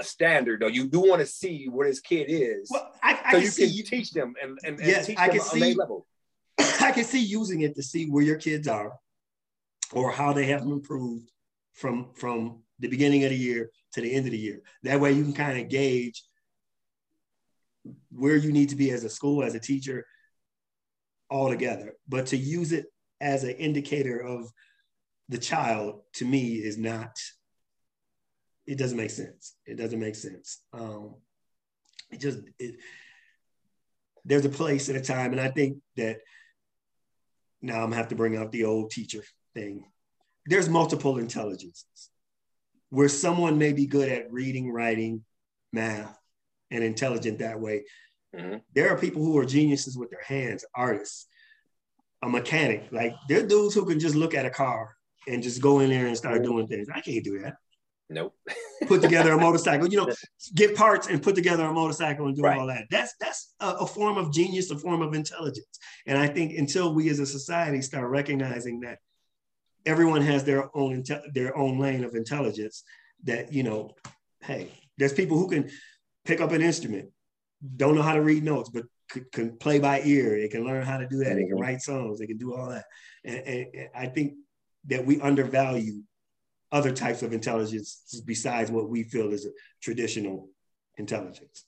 [0.00, 0.66] a, standard, though.
[0.68, 3.46] You do want to see where this kid is, Well, I, I so can you
[3.50, 3.82] see can you.
[3.84, 6.06] teach them and, and, and Yes, teach I them can on see- level.
[6.80, 8.92] I can see using it to see where your kids are
[9.92, 11.30] or how they have improved
[11.72, 14.60] from from the beginning of the year to the end of the year.
[14.82, 16.22] That way you can kind of gauge
[18.10, 20.06] where you need to be as a school, as a teacher,
[21.30, 21.94] all together.
[22.08, 22.86] But to use it
[23.20, 24.50] as an indicator of
[25.28, 27.16] the child to me is not,
[28.70, 29.56] it doesn't make sense.
[29.66, 30.60] It doesn't make sense.
[30.72, 31.16] Um,
[32.12, 32.76] it just, it,
[34.24, 35.32] there's a place and a time.
[35.32, 36.18] And I think that
[37.60, 39.86] now I'm gonna have to bring out the old teacher thing.
[40.46, 42.10] There's multiple intelligences
[42.90, 45.24] where someone may be good at reading, writing,
[45.72, 46.16] math,
[46.70, 47.84] and intelligent that way.
[48.36, 48.62] Mhm.
[48.72, 51.26] There are people who are geniuses with their hands, artists,
[52.22, 52.86] a mechanic.
[52.92, 54.94] Like there are dudes who can just look at a car
[55.26, 56.88] and just go in there and start doing things.
[56.88, 57.56] I can't do that.
[58.10, 58.34] Nope.
[58.88, 59.88] put together a motorcycle.
[59.88, 60.14] You know,
[60.54, 62.58] get parts and put together a motorcycle and do right.
[62.58, 62.86] all that.
[62.90, 65.78] That's that's a, a, form of genius, a form of intelligence.
[66.06, 68.98] And I think until we as a society start recognizing that
[69.86, 72.82] everyone has their own their own lane of intelligence,
[73.24, 73.94] that you know,
[74.40, 75.70] hey, there's people who can
[76.24, 77.10] pick up an instrument,
[77.76, 78.84] don't know how to read notes, but
[79.32, 80.40] can play by ear.
[80.40, 81.34] They can learn how to do that.
[81.34, 81.62] They can mm-hmm.
[81.62, 82.18] write songs.
[82.18, 82.84] They can do all that.
[83.24, 84.34] And, and, and I think
[84.86, 86.02] that we undervalue
[86.72, 89.50] other types of intelligence besides what we feel is a
[89.82, 90.48] traditional
[90.96, 91.64] intelligence.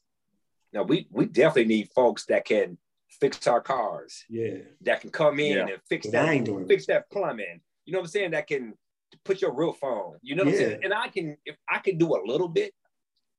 [0.72, 2.78] Now we we definitely need folks that can
[3.20, 4.24] fix our cars.
[4.28, 4.58] Yeah.
[4.82, 5.62] That can come in yeah.
[5.62, 7.60] and fix that fix that plumbing.
[7.84, 8.30] You know what I'm saying?
[8.30, 8.74] That can
[9.24, 10.16] put your real phone.
[10.22, 10.60] You know what yeah.
[10.60, 10.80] I'm saying?
[10.84, 12.72] And I can if I can do a little bit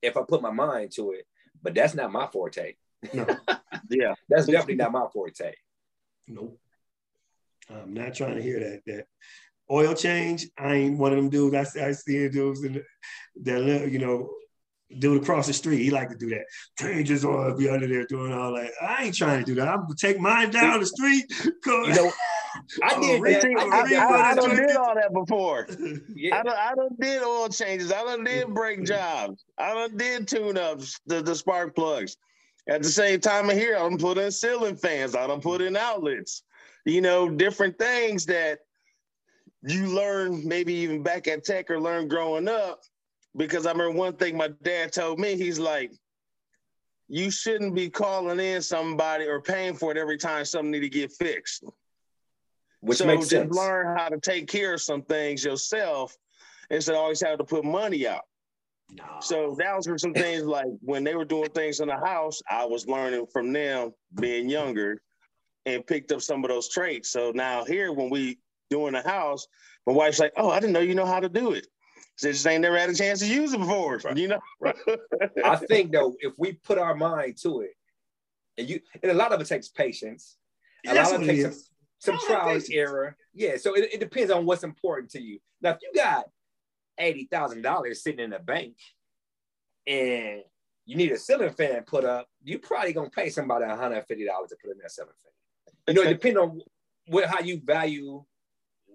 [0.01, 1.26] if I put my mind to it,
[1.61, 2.76] but that's not my forte.
[3.14, 3.26] No.
[3.89, 4.14] yeah.
[4.30, 5.53] That's definitely not my forte.
[6.28, 6.59] Nope.
[7.70, 8.82] I'm not trying to hear that.
[8.86, 9.05] That
[9.70, 11.76] oil change, I ain't one of them dudes.
[11.78, 12.84] I, I see dudes in the,
[13.43, 14.30] that you know,
[14.99, 15.84] dude across the street.
[15.84, 16.45] He like to do that.
[16.80, 18.72] Change his oil, be under there doing all that.
[18.82, 19.68] I ain't trying to do that.
[19.68, 21.26] I'm gonna take mine down the street.
[21.66, 22.11] You know,
[22.84, 23.45] I did oh, that.
[23.45, 25.68] I, I, I, I done did all that before.
[26.14, 26.39] yeah.
[26.39, 27.91] I done, I done did oil changes.
[27.91, 29.43] I done did brake jobs.
[29.57, 32.18] I done did tune ups, the, the spark plugs.
[32.68, 35.16] At the same time of here, I done put in ceiling fans.
[35.16, 36.43] I done put in outlets.
[36.86, 38.59] You know, different things that
[39.66, 42.82] you learn maybe even back at tech or learn growing up.
[43.36, 45.91] Because I remember one thing my dad told me, he's like,
[47.07, 50.89] you shouldn't be calling in somebody or paying for it every time something need to
[50.89, 51.64] get fixed.
[52.82, 53.55] Which so makes sense.
[53.55, 56.16] learn how to take care of some things yourself
[56.70, 58.24] instead of always having to put money out.
[58.91, 59.03] No.
[59.22, 62.41] So that was for some things like when they were doing things in the house,
[62.49, 65.01] I was learning from them being younger
[65.66, 67.09] and picked up some of those traits.
[67.09, 68.38] So now here when we
[68.74, 69.47] doing the house,
[69.86, 71.67] my wife's like, "Oh, I didn't know you know how to do it."
[72.19, 74.17] She just ain't never had a chance to use it before, right.
[74.17, 74.39] you know.
[74.59, 74.76] right.
[75.45, 77.71] I think though, if we put our mind to it,
[78.57, 80.38] and you, and a lot of it takes patience.
[80.86, 81.69] A That's lot of it takes
[81.99, 83.15] some, some trial and error.
[83.34, 85.39] Yeah, so it, it depends on what's important to you.
[85.61, 86.26] Now, if you got
[86.99, 88.76] eighty thousand dollars sitting in the bank,
[89.88, 90.41] and
[90.86, 94.26] you need a ceiling fan put up, you probably gonna pay somebody one hundred fifty
[94.26, 95.95] dollars to put in that ceiling fan.
[95.95, 96.61] You know, it depends on
[97.07, 98.24] what how you value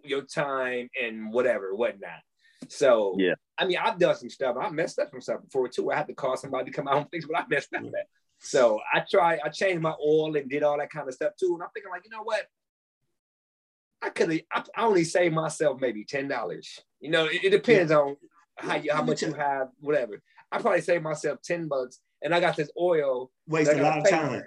[0.08, 2.20] your time and whatever, whatnot.
[2.68, 4.56] So yeah, I mean, I've done some stuff.
[4.60, 5.90] I messed up some stuff before too.
[5.90, 8.06] I had to call somebody to come out and fix what I messed up at.
[8.40, 11.54] So I tried, I changed my oil and did all that kind of stuff too.
[11.54, 12.42] And I'm thinking, like, you know what?
[14.00, 16.80] I could have I only saved myself maybe ten dollars.
[17.00, 18.16] You know, it, it depends on
[18.56, 20.22] how you how much you have, whatever.
[20.52, 23.30] I probably saved myself ten bucks, and I got this oil.
[23.48, 24.42] Waste a lot of time.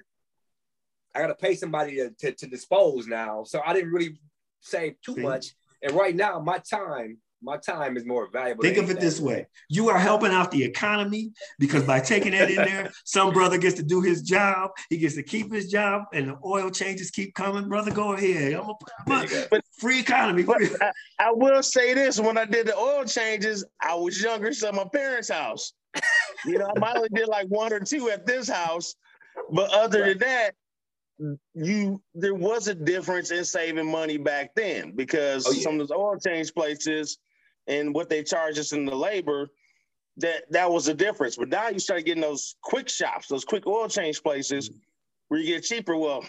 [1.14, 4.18] I got to pay somebody to, to, to, dispose now, so I didn't really
[4.62, 5.22] save too See?
[5.22, 5.48] much.
[5.84, 8.62] And right now, my time my time is more valuable.
[8.62, 12.50] Think of it this way: you are helping out the economy because by taking that
[12.50, 14.72] in there, some brother gets to do his job.
[14.90, 17.68] He gets to keep his job, and the oil changes keep coming.
[17.68, 18.54] Brother, go ahead.
[18.54, 20.44] I'm a, but free economy.
[20.44, 24.54] But I, I, will say this: when I did the oil changes, I was younger,
[24.54, 25.74] so my parents' house.
[26.46, 28.96] you know, I only did like one or two at this house,
[29.52, 30.52] but other than that,
[31.54, 35.62] you there was a difference in saving money back then because oh, yeah.
[35.62, 37.18] some of those oil change places
[37.68, 39.50] and what they charge us in the labor,
[40.18, 41.38] that that was the difference.
[41.38, 44.72] But now you start getting those quick shops, those quick oil change places
[45.28, 45.96] where you get cheaper.
[45.96, 46.26] Well,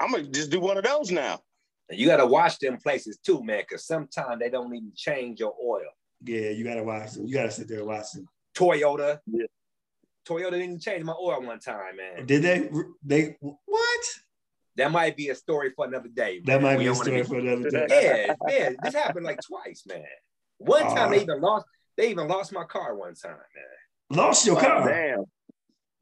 [0.00, 1.40] I'm gonna just do one of those now.
[1.88, 5.54] And you gotta watch them places too, man, because sometimes they don't even change your
[5.62, 5.90] oil.
[6.24, 7.26] Yeah, you gotta watch them.
[7.26, 8.26] You gotta sit there and watch them.
[8.54, 9.18] Toyota.
[9.26, 9.46] Yeah.
[10.28, 12.26] Toyota didn't change my oil one time, man.
[12.26, 12.70] Did they?
[13.02, 14.00] They what?
[14.76, 16.40] That might be a story for another day.
[16.44, 16.44] Man.
[16.44, 17.28] That might be a story be...
[17.28, 17.86] for another day.
[17.90, 18.70] Yeah, yeah.
[18.82, 20.04] This happened like twice, man.
[20.58, 21.66] One time they even lost.
[21.96, 24.18] They even lost my car one time, man.
[24.18, 24.88] Lost your oh, car?
[24.88, 25.24] Damn.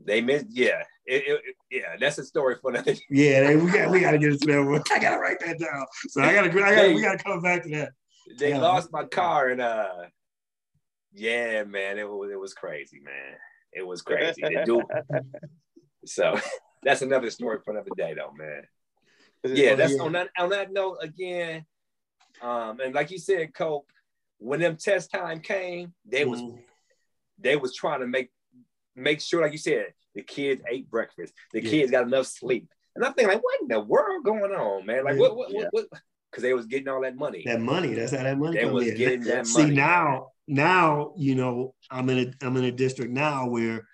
[0.05, 0.47] They missed.
[0.51, 1.97] Yeah, it, it, yeah.
[1.99, 2.93] That's a story for another.
[2.93, 3.01] Day.
[3.11, 4.83] Yeah, they, we got we got to get into that one.
[4.93, 5.87] I gotta write that down.
[6.09, 7.93] So I gotta, I gotta, we gotta come back to that.
[8.39, 9.89] They lost my car and uh,
[11.13, 13.37] yeah, man, it was it was crazy, man.
[13.73, 14.43] It was crazy.
[14.65, 14.83] do,
[16.05, 16.39] so
[16.83, 18.63] that's another story for another day, though, man.
[19.45, 21.65] Yeah, that's on that on that note again.
[22.43, 23.91] Um, and like you said, Cope,
[24.39, 26.59] when them test time came, they was mm.
[27.39, 28.31] they was trying to make
[28.95, 31.71] make sure, like you said, the kids ate breakfast, the yeah.
[31.71, 32.69] kids got enough sleep.
[32.95, 35.05] And I'm thinking, like, what in the world going on, man?
[35.05, 35.69] Like, what, what, yeah.
[35.71, 36.01] what, what?
[36.31, 37.43] Because they was getting all that money.
[37.45, 37.95] That money.
[37.95, 38.59] That's how that money.
[38.59, 38.97] They was in.
[38.97, 39.71] getting that See, money.
[39.71, 43.87] See now, now you know, I'm in a I'm in a district now where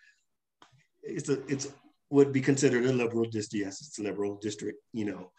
[1.02, 1.68] it's a it's
[2.10, 3.64] would be considered a liberal district.
[3.64, 4.78] Yes, it's a liberal district.
[4.92, 5.32] You know,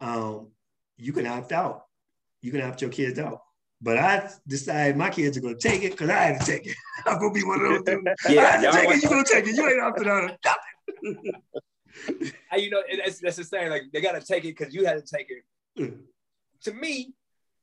[0.00, 0.52] um,
[0.96, 1.84] you can opt out.
[2.40, 3.40] You can opt your kids out
[3.80, 6.76] But I decided my kids are gonna take it because I had to take it.
[7.06, 8.06] I'm gonna be one of those dudes.
[8.28, 9.56] Yeah, I had to take it, you gonna take it.
[9.56, 10.38] You ain't opting out.
[12.48, 13.70] How you know that's that's the same.
[13.70, 15.94] Like they gotta take it because you had to take it.
[16.66, 16.70] It.
[16.70, 17.12] To me,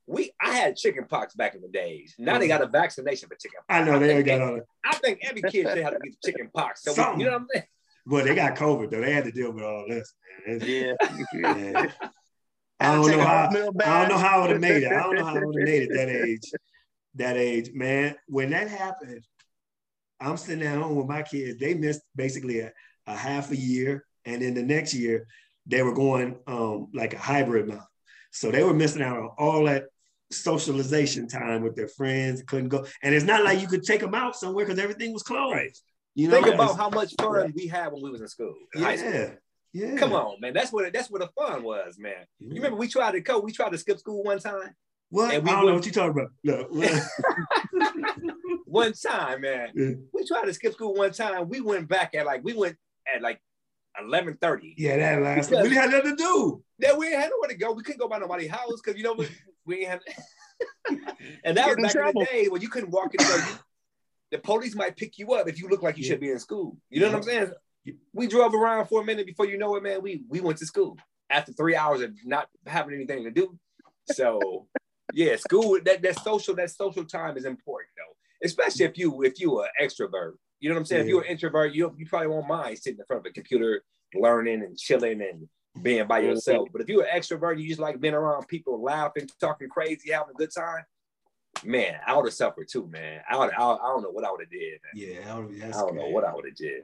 [0.06, 2.14] we I had chicken pox back in the days.
[2.18, 3.60] Now they got a vaccination for chicken.
[3.68, 3.80] pox.
[3.80, 4.60] I know they ain't got all.
[4.84, 6.82] I think every kid should have to get chicken pox.
[6.82, 7.20] So we- Something.
[7.20, 7.66] you know what I'm saying?
[8.04, 9.00] Well, they got COVID though.
[9.00, 10.12] They had to deal with all this.
[10.46, 10.60] Man.
[10.64, 10.92] Yeah.
[11.34, 11.86] Yeah.
[12.80, 13.48] I don't Take know how.
[13.48, 14.90] I don't know how I would have made it.
[14.92, 16.50] I don't know how I would have made it that age.
[17.14, 18.16] That age, man.
[18.26, 19.24] When that happened,
[20.20, 21.60] I'm sitting at home with my kids.
[21.60, 22.72] They missed basically a,
[23.06, 25.28] a half a year, and then the next year
[25.66, 27.86] they were going um, like a hybrid model.
[28.32, 29.84] So they were missing out on all that
[30.30, 32.42] socialization time with their friends.
[32.46, 35.22] Couldn't go, and it's not like you could take them out somewhere because everything was
[35.22, 35.54] closed.
[35.54, 35.76] Right.
[36.14, 38.54] You know, Think about how much fun we had when we was in school.
[38.74, 39.12] high school.
[39.12, 39.30] yeah,
[39.72, 39.96] yeah.
[39.96, 40.52] Come on, man.
[40.52, 42.26] That's what that's what the fun was, man.
[42.38, 44.74] You remember we tried to go, we tried to skip school one time.
[45.10, 45.32] what?
[45.34, 46.30] and we I don't know what you talking about.
[46.44, 46.70] Look,
[48.66, 49.68] One time, man.
[49.74, 49.90] Yeah.
[50.14, 51.48] We tried to skip school one time.
[51.48, 52.76] We went back at like we went
[53.14, 53.38] at like
[54.00, 54.74] 11:30.
[54.76, 55.50] Yeah, that last.
[55.50, 56.62] We had nothing to do.
[56.78, 57.72] Then we had nowhere to go.
[57.72, 59.28] We couldn't go by nobody's house because you know we,
[59.64, 60.00] we ain't have
[61.44, 62.20] and that Get in was back in trouble.
[62.22, 63.58] the day when you couldn't walk in the
[64.30, 66.10] the police might pick you up if you look like you Yeah.
[66.12, 66.76] should be in school.
[66.90, 67.52] You know what I'm saying?
[68.12, 70.02] We drove around for a minute before you know it, man.
[70.02, 70.96] We we went to school
[71.30, 73.58] after three hours of not having anything to do.
[74.06, 74.68] So
[75.12, 78.16] yeah, school that that social that social time is important though,
[78.46, 80.32] especially if you if you are extrovert.
[80.62, 81.02] You know what I'm saying?
[81.02, 83.82] If you're an introvert, you you probably won't mind sitting in front of a computer,
[84.14, 85.48] learning and chilling and
[85.82, 86.68] being by yourself.
[86.72, 90.30] But if you're an extrovert, you just like being around people, laughing, talking crazy, having
[90.30, 90.84] a good time.
[91.64, 93.22] Man, I would have suffered too, man.
[93.28, 94.78] I would, I, I don't know what I would have did.
[94.84, 94.92] Man.
[94.94, 96.82] Yeah, I don't, that's I don't know what I would have did.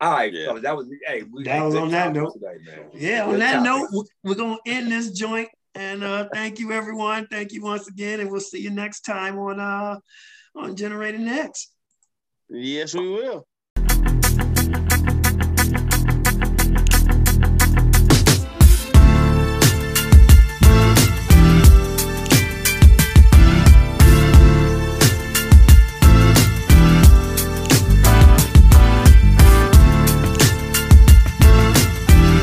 [0.00, 0.46] All right, Yeah.
[0.46, 1.22] fellas, that was hey.
[1.22, 2.32] We, That was on that note.
[2.32, 2.90] today, man.
[2.92, 3.64] Yeah, on that topic.
[3.64, 5.48] note, we- we're gonna end this joint.
[5.76, 7.28] And uh thank you everyone.
[7.28, 8.18] Thank you once again.
[8.20, 9.98] And we'll see you next time on uh
[10.56, 11.24] on Generating
[12.52, 12.66] Next.
[12.66, 13.46] Yes, we will.